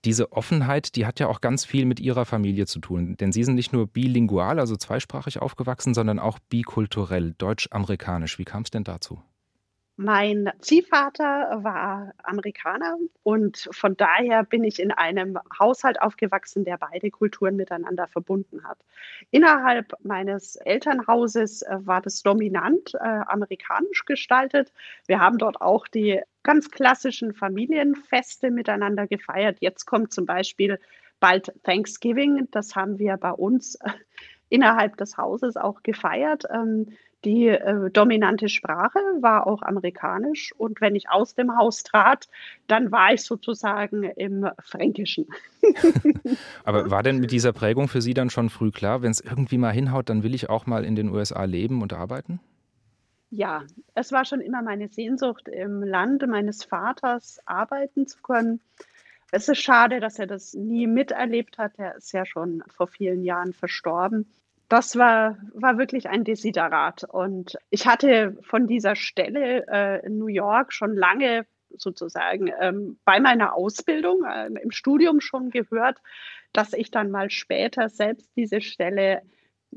Diese 0.05 0.31
Offenheit, 0.31 0.95
die 0.95 1.05
hat 1.05 1.19
ja 1.19 1.27
auch 1.27 1.41
ganz 1.41 1.65
viel 1.65 1.86
mit 1.86 1.99
Ihrer 1.99 2.25
Familie 2.25 2.67
zu 2.67 2.79
tun. 2.79 3.17
Denn 3.17 3.31
Sie 3.31 3.43
sind 3.43 3.55
nicht 3.55 3.73
nur 3.73 3.88
bilingual, 3.88 4.59
also 4.59 4.75
zweisprachig 4.75 5.41
aufgewachsen, 5.41 5.93
sondern 5.93 6.19
auch 6.19 6.39
bikulturell, 6.39 7.33
deutsch-amerikanisch. 7.38 8.38
Wie 8.38 8.45
kam 8.45 8.63
es 8.63 8.71
denn 8.71 8.83
dazu? 8.83 9.21
Mein 9.95 10.51
Ziehvater 10.60 11.60
war 11.63 12.13
Amerikaner 12.23 12.97
und 13.21 13.69
von 13.71 13.95
daher 13.95 14.43
bin 14.43 14.63
ich 14.63 14.79
in 14.79 14.91
einem 14.91 15.38
Haushalt 15.60 16.01
aufgewachsen, 16.01 16.65
der 16.65 16.79
beide 16.79 17.12
Kulturen 17.12 17.56
miteinander 17.56 18.08
verbunden 18.08 18.63
hat. 18.63 18.79
Innerhalb 19.29 19.93
meines 20.01 20.56
Elternhauses 20.56 21.62
äh, 21.62 21.77
war 21.82 22.01
das 22.01 22.23
dominant 22.23 22.95
äh, 22.95 22.97
amerikanisch 22.97 24.06
gestaltet. 24.06 24.73
Wir 25.06 25.19
haben 25.19 25.38
dort 25.38 25.62
auch 25.62 25.88
die 25.88 26.21
ganz 26.41 26.71
klassischen 26.71 27.32
Familienfeste 27.32 28.49
miteinander 28.49 29.06
gefeiert. 29.06 29.58
Jetzt 29.60 29.86
kommt 29.86 30.12
zum 30.12 30.25
Beispiel 30.25 30.79
bald 31.19 31.53
Thanksgiving. 31.63 32.47
Das 32.49 32.75
haben 32.75 32.97
wir 32.97 33.17
bei 33.17 33.32
uns 33.32 33.75
äh, 33.75 33.91
innerhalb 34.49 34.97
des 34.97 35.17
Hauses 35.17 35.56
auch 35.56 35.84
gefeiert. 35.84 36.45
Die 37.25 37.47
äh, 37.47 37.89
dominante 37.89 38.49
Sprache 38.49 38.99
war 39.21 39.47
auch 39.47 39.62
amerikanisch 39.62 40.53
und 40.57 40.81
wenn 40.81 40.95
ich 40.95 41.09
aus 41.09 41.36
dem 41.36 41.57
Haus 41.57 41.83
trat, 41.83 42.27
dann 42.67 42.91
war 42.91 43.13
ich 43.13 43.23
sozusagen 43.23 44.03
im 44.03 44.49
Fränkischen. 44.59 45.27
Aber 46.65 46.91
war 46.91 47.01
denn 47.01 47.19
mit 47.19 47.31
dieser 47.31 47.53
Prägung 47.53 47.88
für 47.88 48.01
Sie 48.01 48.13
dann 48.13 48.29
schon 48.29 48.49
früh 48.49 48.71
klar, 48.71 49.01
wenn 49.01 49.12
es 49.12 49.21
irgendwie 49.21 49.57
mal 49.57 49.71
hinhaut, 49.71 50.09
dann 50.09 50.23
will 50.23 50.36
ich 50.36 50.49
auch 50.49 50.65
mal 50.65 50.83
in 50.83 50.95
den 50.95 51.09
USA 51.09 51.45
leben 51.45 51.81
und 51.81 51.93
arbeiten? 51.93 52.41
Ja, 53.29 53.63
es 53.95 54.12
war 54.12 54.25
schon 54.25 54.41
immer 54.41 54.62
meine 54.62 54.89
Sehnsucht, 54.89 55.47
im 55.47 55.81
Lande 55.81 56.27
meines 56.27 56.65
Vaters 56.65 57.39
arbeiten 57.45 58.05
zu 58.05 58.21
können. 58.21 58.59
Es 59.31 59.47
ist 59.47 59.59
schade, 59.59 59.99
dass 59.99 60.19
er 60.19 60.27
das 60.27 60.53
nie 60.53 60.86
miterlebt 60.86 61.57
hat. 61.57 61.71
Er 61.77 61.95
ist 61.95 62.12
ja 62.12 62.25
schon 62.25 62.63
vor 62.67 62.88
vielen 62.88 63.23
Jahren 63.23 63.53
verstorben 63.53 64.27
das 64.69 64.97
war, 64.97 65.38
war 65.54 65.78
wirklich 65.78 66.10
ein 66.10 66.23
Desiderat. 66.23 67.04
Und 67.04 67.58
ich 67.69 67.88
hatte 67.88 68.38
von 68.41 68.67
dieser 68.67 68.95
Stelle 68.95 69.65
äh, 69.67 70.06
in 70.06 70.17
New 70.17 70.28
York 70.28 70.73
schon 70.73 70.95
lange 70.95 71.45
sozusagen 71.78 72.52
ähm, 72.60 72.99
bei 73.06 73.19
meiner 73.19 73.56
Ausbildung 73.56 74.23
äh, 74.26 74.47
im 74.62 74.71
Studium 74.71 75.21
schon 75.21 75.49
gehört, 75.49 75.97
dass 76.54 76.73
ich 76.73 76.91
dann 76.91 77.12
mal 77.12 77.30
später 77.30 77.89
selbst 77.89 78.32
diese 78.36 78.62
Stelle 78.62 79.21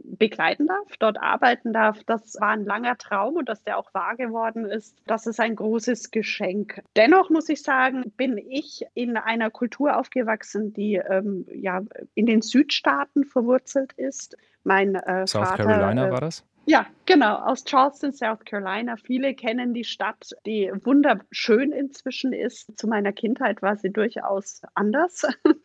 begleiten 0.04 0.66
darf, 0.66 0.96
dort 0.98 1.20
arbeiten 1.20 1.72
darf. 1.72 2.02
Das 2.04 2.40
war 2.40 2.50
ein 2.50 2.64
langer 2.64 2.96
Traum 2.98 3.36
und 3.36 3.48
dass 3.48 3.62
der 3.62 3.78
auch 3.78 3.92
wahr 3.94 4.16
geworden 4.16 4.64
ist, 4.64 4.96
das 5.06 5.26
ist 5.26 5.40
ein 5.40 5.56
großes 5.56 6.10
Geschenk. 6.10 6.82
Dennoch 6.96 7.30
muss 7.30 7.48
ich 7.48 7.62
sagen, 7.62 8.12
bin 8.16 8.38
ich 8.38 8.84
in 8.94 9.16
einer 9.16 9.50
Kultur 9.50 9.96
aufgewachsen, 9.96 10.72
die 10.72 10.94
ähm, 10.94 11.46
ja 11.52 11.82
in 12.14 12.26
den 12.26 12.42
Südstaaten 12.42 13.24
verwurzelt 13.24 13.92
ist. 13.94 14.36
Mein 14.64 14.94
äh, 14.94 15.26
South 15.26 15.48
Vater, 15.48 15.64
Carolina 15.64 16.08
äh, 16.08 16.10
war 16.10 16.20
das? 16.20 16.44
Ja, 16.68 16.86
genau, 17.06 17.36
aus 17.36 17.64
Charleston, 17.64 18.12
South 18.12 18.44
Carolina. 18.44 18.96
Viele 18.96 19.34
kennen 19.34 19.72
die 19.72 19.84
Stadt, 19.84 20.32
die 20.46 20.72
wunderschön 20.82 21.70
inzwischen 21.70 22.32
ist. 22.32 22.76
Zu 22.76 22.88
meiner 22.88 23.12
Kindheit 23.12 23.62
war 23.62 23.76
sie 23.76 23.92
durchaus 23.92 24.62
anders. 24.74 25.24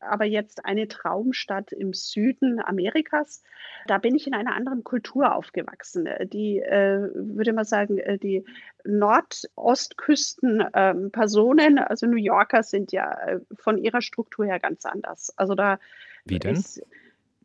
aber 0.00 0.24
jetzt 0.24 0.64
eine 0.64 0.88
Traumstadt 0.88 1.70
im 1.72 1.92
Süden 1.92 2.60
Amerikas. 2.60 3.42
Da 3.86 3.98
bin 3.98 4.14
ich 4.14 4.26
in 4.26 4.32
einer 4.34 4.54
anderen 4.54 4.84
Kultur 4.84 5.34
aufgewachsen. 5.34 6.08
Die, 6.32 6.60
äh, 6.60 7.10
würde 7.14 7.52
man 7.52 7.64
sagen, 7.64 7.98
äh, 7.98 8.16
die 8.18 8.44
Nordostküsten-Personen, 8.84 11.78
ähm, 11.78 11.84
also 11.86 12.06
New 12.06 12.16
Yorker, 12.16 12.62
sind 12.62 12.92
ja 12.92 13.12
äh, 13.12 13.40
von 13.54 13.78
ihrer 13.78 14.02
Struktur 14.02 14.46
her 14.46 14.60
ganz 14.60 14.86
anders. 14.86 15.32
Also 15.36 15.54
da 15.54 15.80
Wie 16.24 16.38
denn? 16.38 16.54
Ist, 16.54 16.80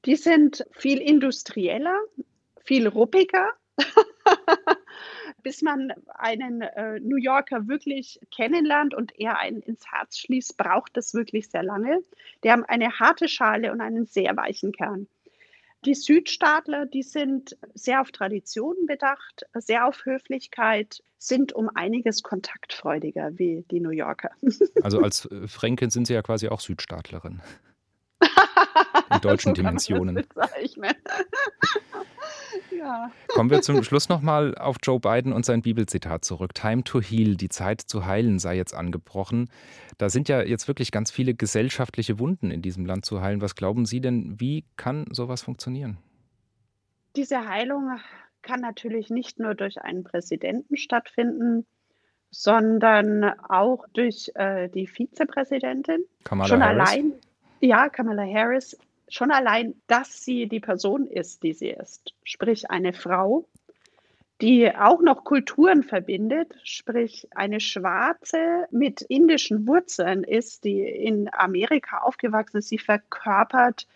die 0.05 0.15
sind 0.15 0.65
viel 0.71 0.99
industrieller, 0.99 1.99
viel 2.63 2.87
ruppiger. 2.87 3.51
Bis 5.43 5.61
man 5.61 5.91
einen 6.07 6.61
äh, 6.61 6.99
New 7.01 7.17
Yorker 7.17 7.67
wirklich 7.67 8.19
kennenlernt 8.31 8.93
und 8.93 9.19
er 9.19 9.39
einen 9.39 9.61
ins 9.61 9.85
Herz 9.91 10.17
schließt, 10.17 10.55
braucht 10.55 10.95
es 10.95 11.13
wirklich 11.13 11.49
sehr 11.49 11.63
lange. 11.63 11.99
Die 12.43 12.51
haben 12.51 12.63
eine 12.63 12.97
harte 12.99 13.27
Schale 13.27 13.71
und 13.71 13.81
einen 13.81 14.05
sehr 14.05 14.37
weichen 14.37 14.71
Kern. 14.71 15.07
Die 15.85 15.95
Südstaatler, 15.95 16.85
die 16.85 17.03
sind 17.03 17.57
sehr 17.73 17.99
auf 17.99 18.11
Traditionen 18.11 18.85
bedacht, 18.85 19.45
sehr 19.53 19.85
auf 19.85 20.05
Höflichkeit, 20.05 21.03
sind 21.17 21.53
um 21.53 21.69
einiges 21.73 22.23
kontaktfreudiger 22.23 23.37
wie 23.37 23.65
die 23.69 23.79
New 23.79 23.89
Yorker. 23.89 24.31
Also 24.81 25.01
als 25.01 25.25
äh, 25.25 25.47
Fränkin 25.47 25.89
sind 25.89 26.07
Sie 26.07 26.13
ja 26.13 26.21
quasi 26.21 26.47
auch 26.47 26.59
Südstaatlerin 26.59 27.41
in 29.13 29.21
deutschen 29.21 29.49
so 29.49 29.53
Dimensionen. 29.53 30.25
Ja. 32.77 33.11
Kommen 33.27 33.49
wir 33.49 33.61
zum 33.61 33.83
Schluss 33.83 34.09
nochmal 34.09 34.55
auf 34.55 34.77
Joe 34.81 34.99
Biden 34.99 35.33
und 35.33 35.45
sein 35.45 35.61
Bibelzitat 35.61 36.25
zurück. 36.25 36.53
Time 36.53 36.83
to 36.83 37.01
heal, 37.01 37.35
die 37.35 37.49
Zeit 37.49 37.81
zu 37.81 38.05
heilen 38.05 38.39
sei 38.39 38.55
jetzt 38.55 38.73
angebrochen. 38.73 39.49
Da 39.97 40.09
sind 40.09 40.29
ja 40.29 40.41
jetzt 40.41 40.67
wirklich 40.67 40.91
ganz 40.91 41.11
viele 41.11 41.33
gesellschaftliche 41.33 42.19
Wunden 42.19 42.51
in 42.51 42.61
diesem 42.61 42.85
Land 42.85 43.05
zu 43.05 43.21
heilen. 43.21 43.41
Was 43.41 43.55
glauben 43.55 43.85
Sie 43.85 44.01
denn, 44.01 44.39
wie 44.39 44.65
kann 44.77 45.05
sowas 45.11 45.41
funktionieren? 45.41 45.97
Diese 47.15 47.47
Heilung 47.47 47.99
kann 48.41 48.59
natürlich 48.59 49.09
nicht 49.09 49.39
nur 49.39 49.55
durch 49.55 49.81
einen 49.81 50.03
Präsidenten 50.03 50.77
stattfinden, 50.77 51.65
sondern 52.31 53.23
auch 53.47 53.85
durch 53.93 54.31
äh, 54.35 54.67
die 54.69 54.87
Vizepräsidentin. 54.87 56.05
Kamala 56.23 56.49
Schon 56.49 56.63
Harris. 56.63 56.89
allein 56.89 57.13
ja, 57.63 57.87
Kamala 57.87 58.23
Harris, 58.23 58.77
schon 59.13 59.31
allein, 59.31 59.75
dass 59.87 60.23
sie 60.23 60.47
die 60.47 60.59
Person 60.59 61.07
ist, 61.07 61.43
die 61.43 61.53
sie 61.53 61.69
ist, 61.69 62.13
sprich 62.23 62.71
eine 62.71 62.93
Frau, 62.93 63.47
die 64.41 64.75
auch 64.75 65.01
noch 65.01 65.23
Kulturen 65.23 65.83
verbindet, 65.83 66.55
sprich 66.63 67.27
eine 67.35 67.59
Schwarze 67.59 68.65
mit 68.71 69.01
indischen 69.01 69.67
Wurzeln 69.67 70.23
ist, 70.23 70.63
die 70.63 70.81
in 70.81 71.29
Amerika 71.31 71.99
aufgewachsen 71.99 72.57
ist. 72.57 72.69
Sie 72.69 72.79
verkörpert 72.79 73.87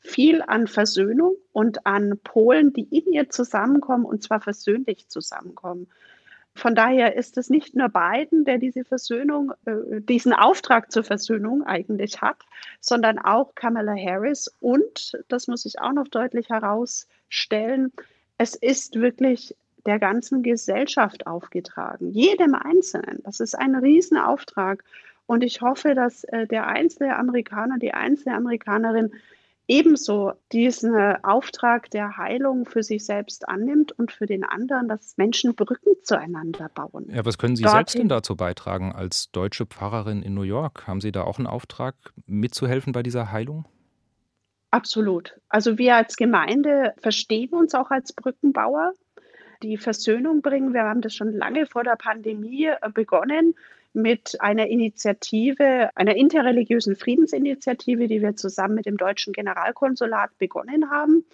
viel 0.00 0.42
an 0.42 0.66
Versöhnung 0.66 1.36
und 1.52 1.86
an 1.86 2.18
Polen, 2.22 2.72
die 2.72 2.82
in 2.84 3.12
ihr 3.12 3.30
zusammenkommen 3.30 4.04
und 4.04 4.22
zwar 4.22 4.40
versöhnlich 4.40 5.08
zusammenkommen. 5.08 5.88
Von 6.58 6.74
daher 6.74 7.14
ist 7.14 7.38
es 7.38 7.50
nicht 7.50 7.76
nur 7.76 7.88
Biden, 7.88 8.44
der 8.44 8.58
diese 8.58 8.84
Versöhnung, 8.84 9.52
äh, 9.64 10.00
diesen 10.00 10.32
Auftrag 10.32 10.90
zur 10.90 11.04
Versöhnung 11.04 11.62
eigentlich 11.62 12.20
hat, 12.20 12.38
sondern 12.80 13.18
auch 13.18 13.54
Kamala 13.54 13.94
Harris. 13.94 14.52
Und, 14.60 15.16
das 15.28 15.46
muss 15.46 15.64
ich 15.64 15.80
auch 15.80 15.92
noch 15.92 16.08
deutlich 16.08 16.48
herausstellen, 16.48 17.92
es 18.38 18.54
ist 18.56 18.96
wirklich 18.96 19.54
der 19.86 20.00
ganzen 20.00 20.42
Gesellschaft 20.42 21.26
aufgetragen, 21.26 22.10
jedem 22.10 22.54
Einzelnen. 22.54 23.20
Das 23.22 23.40
ist 23.40 23.54
ein 23.56 23.76
Riesenauftrag. 23.76 24.82
Und 25.26 25.44
ich 25.44 25.60
hoffe, 25.60 25.94
dass 25.94 26.24
äh, 26.24 26.46
der 26.46 26.66
einzelne 26.66 27.16
Amerikaner, 27.16 27.78
die 27.78 27.94
einzelne 27.94 28.34
Amerikanerin 28.34 29.12
ebenso 29.68 30.32
diesen 30.50 30.96
Auftrag 31.22 31.90
der 31.90 32.16
Heilung 32.16 32.64
für 32.64 32.82
sich 32.82 33.04
selbst 33.04 33.48
annimmt 33.48 33.92
und 33.92 34.10
für 34.10 34.26
den 34.26 34.42
anderen, 34.42 34.88
dass 34.88 35.16
Menschen 35.18 35.54
Brücken 35.54 35.94
zueinander 36.02 36.70
bauen. 36.74 37.06
Ja, 37.12 37.24
was 37.24 37.38
können 37.38 37.54
Sie 37.54 37.62
Dorthin. 37.62 37.76
selbst 37.76 37.98
denn 37.98 38.08
dazu 38.08 38.34
beitragen 38.34 38.92
als 38.92 39.30
deutsche 39.30 39.66
Pfarrerin 39.66 40.22
in 40.22 40.34
New 40.34 40.42
York? 40.42 40.86
Haben 40.86 41.00
Sie 41.00 41.12
da 41.12 41.22
auch 41.22 41.38
einen 41.38 41.46
Auftrag, 41.46 41.94
mitzuhelfen 42.26 42.92
bei 42.92 43.02
dieser 43.02 43.30
Heilung? 43.30 43.66
Absolut. 44.70 45.38
Also 45.48 45.78
wir 45.78 45.96
als 45.96 46.16
Gemeinde 46.16 46.94
verstehen 46.98 47.52
uns 47.52 47.74
auch 47.74 47.90
als 47.90 48.12
Brückenbauer, 48.12 48.92
die 49.62 49.76
Versöhnung 49.76 50.42
bringen. 50.42 50.72
Wir 50.72 50.84
haben 50.84 51.00
das 51.00 51.14
schon 51.14 51.32
lange 51.32 51.66
vor 51.66 51.84
der 51.84 51.96
Pandemie 51.96 52.66
äh, 52.66 52.90
begonnen. 52.92 53.54
Mit 53.92 54.40
einer 54.40 54.66
Initiative, 54.66 55.90
einer 55.94 56.16
interreligiösen 56.16 56.96
Friedensinitiative, 56.96 58.06
die 58.06 58.22
wir 58.22 58.36
zusammen 58.36 58.74
mit 58.74 58.86
dem 58.86 58.96
deutschen 58.96 59.32
Generalkonsulat 59.32 60.36
begonnen 60.38 60.90
haben. 60.90 61.24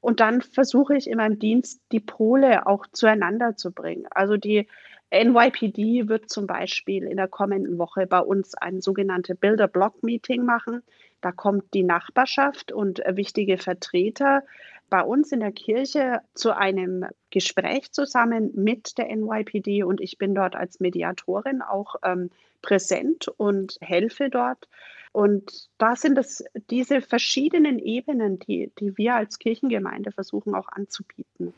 Und 0.00 0.20
dann 0.20 0.42
versuche 0.42 0.96
ich 0.96 1.08
in 1.08 1.16
meinem 1.16 1.38
Dienst, 1.38 1.80
die 1.92 2.00
Pole 2.00 2.66
auch 2.66 2.86
zueinander 2.92 3.56
zu 3.56 3.72
bringen. 3.72 4.06
Also 4.10 4.36
die 4.36 4.68
NYPD 5.12 6.08
wird 6.08 6.30
zum 6.30 6.46
Beispiel 6.46 7.04
in 7.04 7.16
der 7.16 7.28
kommenden 7.28 7.78
Woche 7.78 8.06
bei 8.06 8.20
uns 8.20 8.54
ein 8.54 8.80
sogenanntes 8.80 9.36
Builder-Block-Meeting 9.38 10.44
machen. 10.44 10.82
Da 11.20 11.32
kommt 11.32 11.72
die 11.74 11.82
Nachbarschaft 11.82 12.72
und 12.72 13.02
wichtige 13.06 13.58
Vertreter 13.58 14.42
bei 14.88 15.02
uns 15.02 15.32
in 15.32 15.40
der 15.40 15.52
Kirche 15.52 16.20
zu 16.34 16.56
einem 16.56 17.04
Gespräch 17.30 17.92
zusammen 17.92 18.52
mit 18.54 18.98
der 18.98 19.14
NYPD 19.14 19.82
und 19.82 20.00
ich 20.00 20.18
bin 20.18 20.34
dort 20.34 20.54
als 20.54 20.80
Mediatorin 20.80 21.62
auch 21.62 21.96
ähm, 22.04 22.30
präsent 22.62 23.28
und 23.28 23.76
helfe 23.80 24.30
dort. 24.30 24.68
Und 25.12 25.68
da 25.78 25.96
sind 25.96 26.18
es 26.18 26.44
diese 26.70 27.00
verschiedenen 27.00 27.78
Ebenen, 27.78 28.38
die, 28.38 28.70
die 28.78 28.96
wir 28.98 29.14
als 29.14 29.38
Kirchengemeinde 29.38 30.12
versuchen 30.12 30.54
auch 30.54 30.68
anzubieten, 30.68 31.54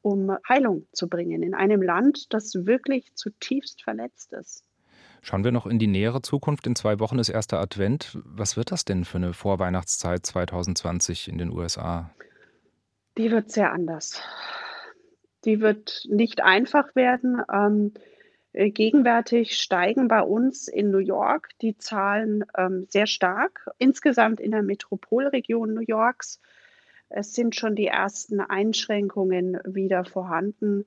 um 0.00 0.36
Heilung 0.48 0.86
zu 0.92 1.08
bringen 1.08 1.42
in 1.42 1.54
einem 1.54 1.82
Land, 1.82 2.32
das 2.32 2.54
wirklich 2.66 3.14
zutiefst 3.14 3.82
verletzt 3.82 4.32
ist. 4.32 4.64
Schauen 5.20 5.44
wir 5.44 5.52
noch 5.52 5.66
in 5.66 5.78
die 5.78 5.86
nähere 5.86 6.22
Zukunft. 6.22 6.66
In 6.66 6.74
zwei 6.74 6.98
Wochen 6.98 7.18
ist 7.18 7.28
erster 7.28 7.60
Advent. 7.60 8.18
Was 8.24 8.56
wird 8.56 8.72
das 8.72 8.84
denn 8.84 9.04
für 9.04 9.18
eine 9.18 9.34
Vorweihnachtszeit 9.34 10.26
2020 10.26 11.28
in 11.28 11.38
den 11.38 11.50
USA? 11.50 12.10
Die 13.18 13.30
wird 13.30 13.50
sehr 13.50 13.72
anders. 13.72 14.20
Die 15.44 15.60
wird 15.60 16.06
nicht 16.08 16.42
einfach 16.42 16.94
werden. 16.94 17.42
Ähm, 17.52 17.92
äh, 18.52 18.70
gegenwärtig 18.70 19.56
steigen 19.56 20.08
bei 20.08 20.22
uns 20.22 20.68
in 20.68 20.90
New 20.90 20.98
York 20.98 21.50
die 21.60 21.76
Zahlen 21.76 22.44
ähm, 22.56 22.86
sehr 22.88 23.06
stark. 23.06 23.68
Insgesamt 23.78 24.40
in 24.40 24.50
der 24.50 24.62
Metropolregion 24.62 25.74
New 25.74 25.84
Yorks. 25.86 26.40
Es 27.08 27.34
sind 27.34 27.54
schon 27.54 27.74
die 27.74 27.86
ersten 27.86 28.40
Einschränkungen 28.40 29.58
wieder 29.64 30.04
vorhanden. 30.04 30.84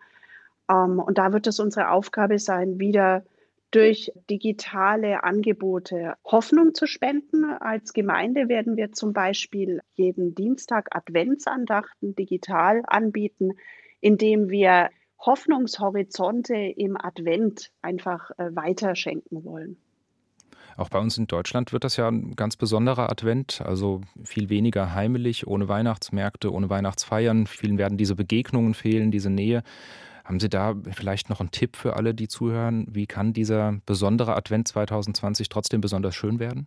Ähm, 0.69 0.99
und 0.99 1.17
da 1.17 1.33
wird 1.33 1.47
es 1.47 1.59
unsere 1.59 1.89
Aufgabe 1.89 2.39
sein, 2.39 2.79
wieder 2.79 3.23
durch 3.71 4.11
digitale 4.29 5.23
Angebote 5.23 6.13
Hoffnung 6.23 6.73
zu 6.73 6.87
spenden. 6.87 7.45
Als 7.45 7.93
Gemeinde 7.93 8.47
werden 8.47 8.77
wir 8.77 8.91
zum 8.91 9.13
Beispiel 9.13 9.81
jeden 9.93 10.35
Dienstag 10.35 10.95
Adventsandachten 10.95 12.15
digital 12.15 12.83
anbieten, 12.87 13.51
indem 13.99 14.49
wir 14.49 14.89
Hoffnungshorizonte 15.19 16.55
im 16.55 16.97
Advent 16.97 17.71
einfach 17.81 18.31
äh, 18.37 18.55
weiterschenken 18.55 19.43
wollen. 19.43 19.77
Auch 20.77 20.89
bei 20.89 20.99
uns 20.99 21.17
in 21.17 21.27
Deutschland 21.27 21.71
wird 21.71 21.85
das 21.85 21.95
ja 21.95 22.09
ein 22.09 22.35
ganz 22.35 22.57
besonderer 22.57 23.09
Advent, 23.09 23.61
also 23.61 24.01
viel 24.23 24.49
weniger 24.49 24.93
heimelig, 24.93 25.47
ohne 25.47 25.69
Weihnachtsmärkte, 25.69 26.51
ohne 26.51 26.69
Weihnachtsfeiern. 26.69 27.47
Vielen 27.47 27.77
werden 27.77 27.97
diese 27.97 28.15
Begegnungen 28.15 28.73
fehlen, 28.73 29.09
diese 29.09 29.29
Nähe. 29.29 29.63
Haben 30.25 30.39
Sie 30.39 30.49
da 30.49 30.75
vielleicht 30.91 31.29
noch 31.29 31.39
einen 31.39 31.51
Tipp 31.51 31.75
für 31.75 31.95
alle, 31.95 32.15
die 32.15 32.27
zuhören? 32.27 32.87
Wie 32.89 33.05
kann 33.05 33.31
dieser 33.31 33.79
besondere 33.85 34.35
Advent 34.35 34.67
2020 34.67 35.49
trotzdem 35.49 35.81
besonders 35.81 36.15
schön 36.15 36.39
werden? 36.39 36.65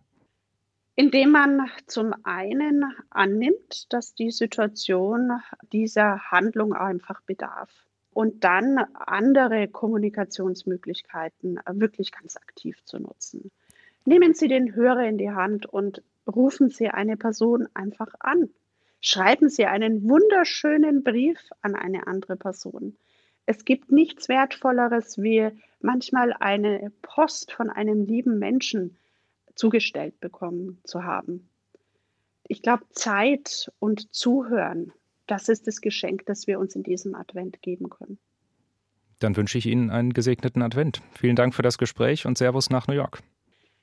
Indem 0.95 1.31
man 1.31 1.69
zum 1.85 2.13
einen 2.23 2.85
annimmt, 3.09 3.91
dass 3.91 4.15
die 4.15 4.31
Situation 4.31 5.31
dieser 5.73 6.31
Handlung 6.31 6.73
einfach 6.73 7.21
bedarf 7.21 7.69
und 8.11 8.45
dann 8.45 8.77
andere 8.93 9.67
Kommunikationsmöglichkeiten 9.67 11.59
wirklich 11.69 12.13
ganz 12.13 12.37
aktiv 12.37 12.83
zu 12.85 12.99
nutzen. 12.99 13.51
Nehmen 14.05 14.33
Sie 14.33 14.47
den 14.47 14.73
Hörer 14.73 15.03
in 15.03 15.17
die 15.17 15.31
Hand 15.31 15.65
und 15.65 16.01
rufen 16.25 16.69
Sie 16.69 16.87
eine 16.87 17.17
Person 17.17 17.67
einfach 17.73 18.13
an. 18.19 18.49
Schreiben 19.01 19.49
Sie 19.49 19.65
einen 19.65 20.09
wunderschönen 20.09 21.03
Brief 21.03 21.39
an 21.61 21.75
eine 21.75 22.07
andere 22.07 22.37
Person. 22.37 22.95
Es 23.49 23.65
gibt 23.65 23.91
nichts 23.91 24.29
Wertvolleres, 24.29 25.17
wie 25.17 25.49
manchmal 25.81 26.33
eine 26.33 26.91
Post 27.01 27.51
von 27.51 27.71
einem 27.71 28.05
lieben 28.05 28.37
Menschen 28.37 28.95
zugestellt 29.55 30.19
bekommen 30.19 30.77
zu 30.83 31.03
haben. 31.03 31.49
Ich 32.47 32.61
glaube, 32.61 32.83
Zeit 32.91 33.71
und 33.79 34.13
Zuhören, 34.13 34.93
das 35.25 35.49
ist 35.49 35.65
das 35.65 35.81
Geschenk, 35.81 36.27
das 36.27 36.45
wir 36.45 36.59
uns 36.59 36.75
in 36.75 36.83
diesem 36.83 37.15
Advent 37.15 37.63
geben 37.63 37.89
können. 37.89 38.19
Dann 39.17 39.35
wünsche 39.35 39.57
ich 39.57 39.65
Ihnen 39.65 39.89
einen 39.89 40.13
gesegneten 40.13 40.61
Advent. 40.61 41.01
Vielen 41.17 41.35
Dank 41.35 41.55
für 41.55 41.63
das 41.63 41.79
Gespräch 41.79 42.27
und 42.27 42.37
Servus 42.37 42.69
nach 42.69 42.85
New 42.85 42.93
York. 42.93 43.23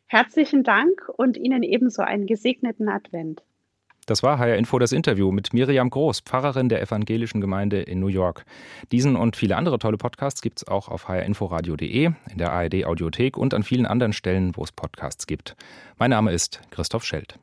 Herzlichen 0.06 0.62
Dank 0.62 1.08
und 1.08 1.36
Ihnen 1.36 1.64
ebenso 1.64 2.02
einen 2.02 2.28
gesegneten 2.28 2.88
Advent. 2.88 3.42
Das 4.06 4.22
war 4.22 4.38
HR 4.38 4.56
Info 4.56 4.78
das 4.78 4.92
Interview 4.92 5.32
mit 5.32 5.52
Miriam 5.52 5.90
Groß, 5.90 6.20
Pfarrerin 6.20 6.68
der 6.68 6.80
evangelischen 6.80 7.40
Gemeinde 7.40 7.82
in 7.82 7.98
New 7.98 8.06
York. 8.06 8.44
Diesen 8.92 9.16
und 9.16 9.34
viele 9.34 9.56
andere 9.56 9.80
tolle 9.80 9.96
Podcasts 9.96 10.42
gibt 10.42 10.58
es 10.58 10.68
auch 10.68 10.88
auf 10.88 11.08
hrinforadio.de, 11.08 12.04
in 12.04 12.38
der 12.38 12.52
ARD 12.52 12.84
Audiothek 12.84 13.36
und 13.36 13.52
an 13.52 13.64
vielen 13.64 13.84
anderen 13.84 14.12
Stellen, 14.12 14.56
wo 14.56 14.62
es 14.62 14.70
Podcasts 14.70 15.26
gibt. 15.26 15.56
Mein 15.98 16.10
Name 16.10 16.32
ist 16.32 16.60
Christoph 16.70 17.04
Schelt. 17.04 17.38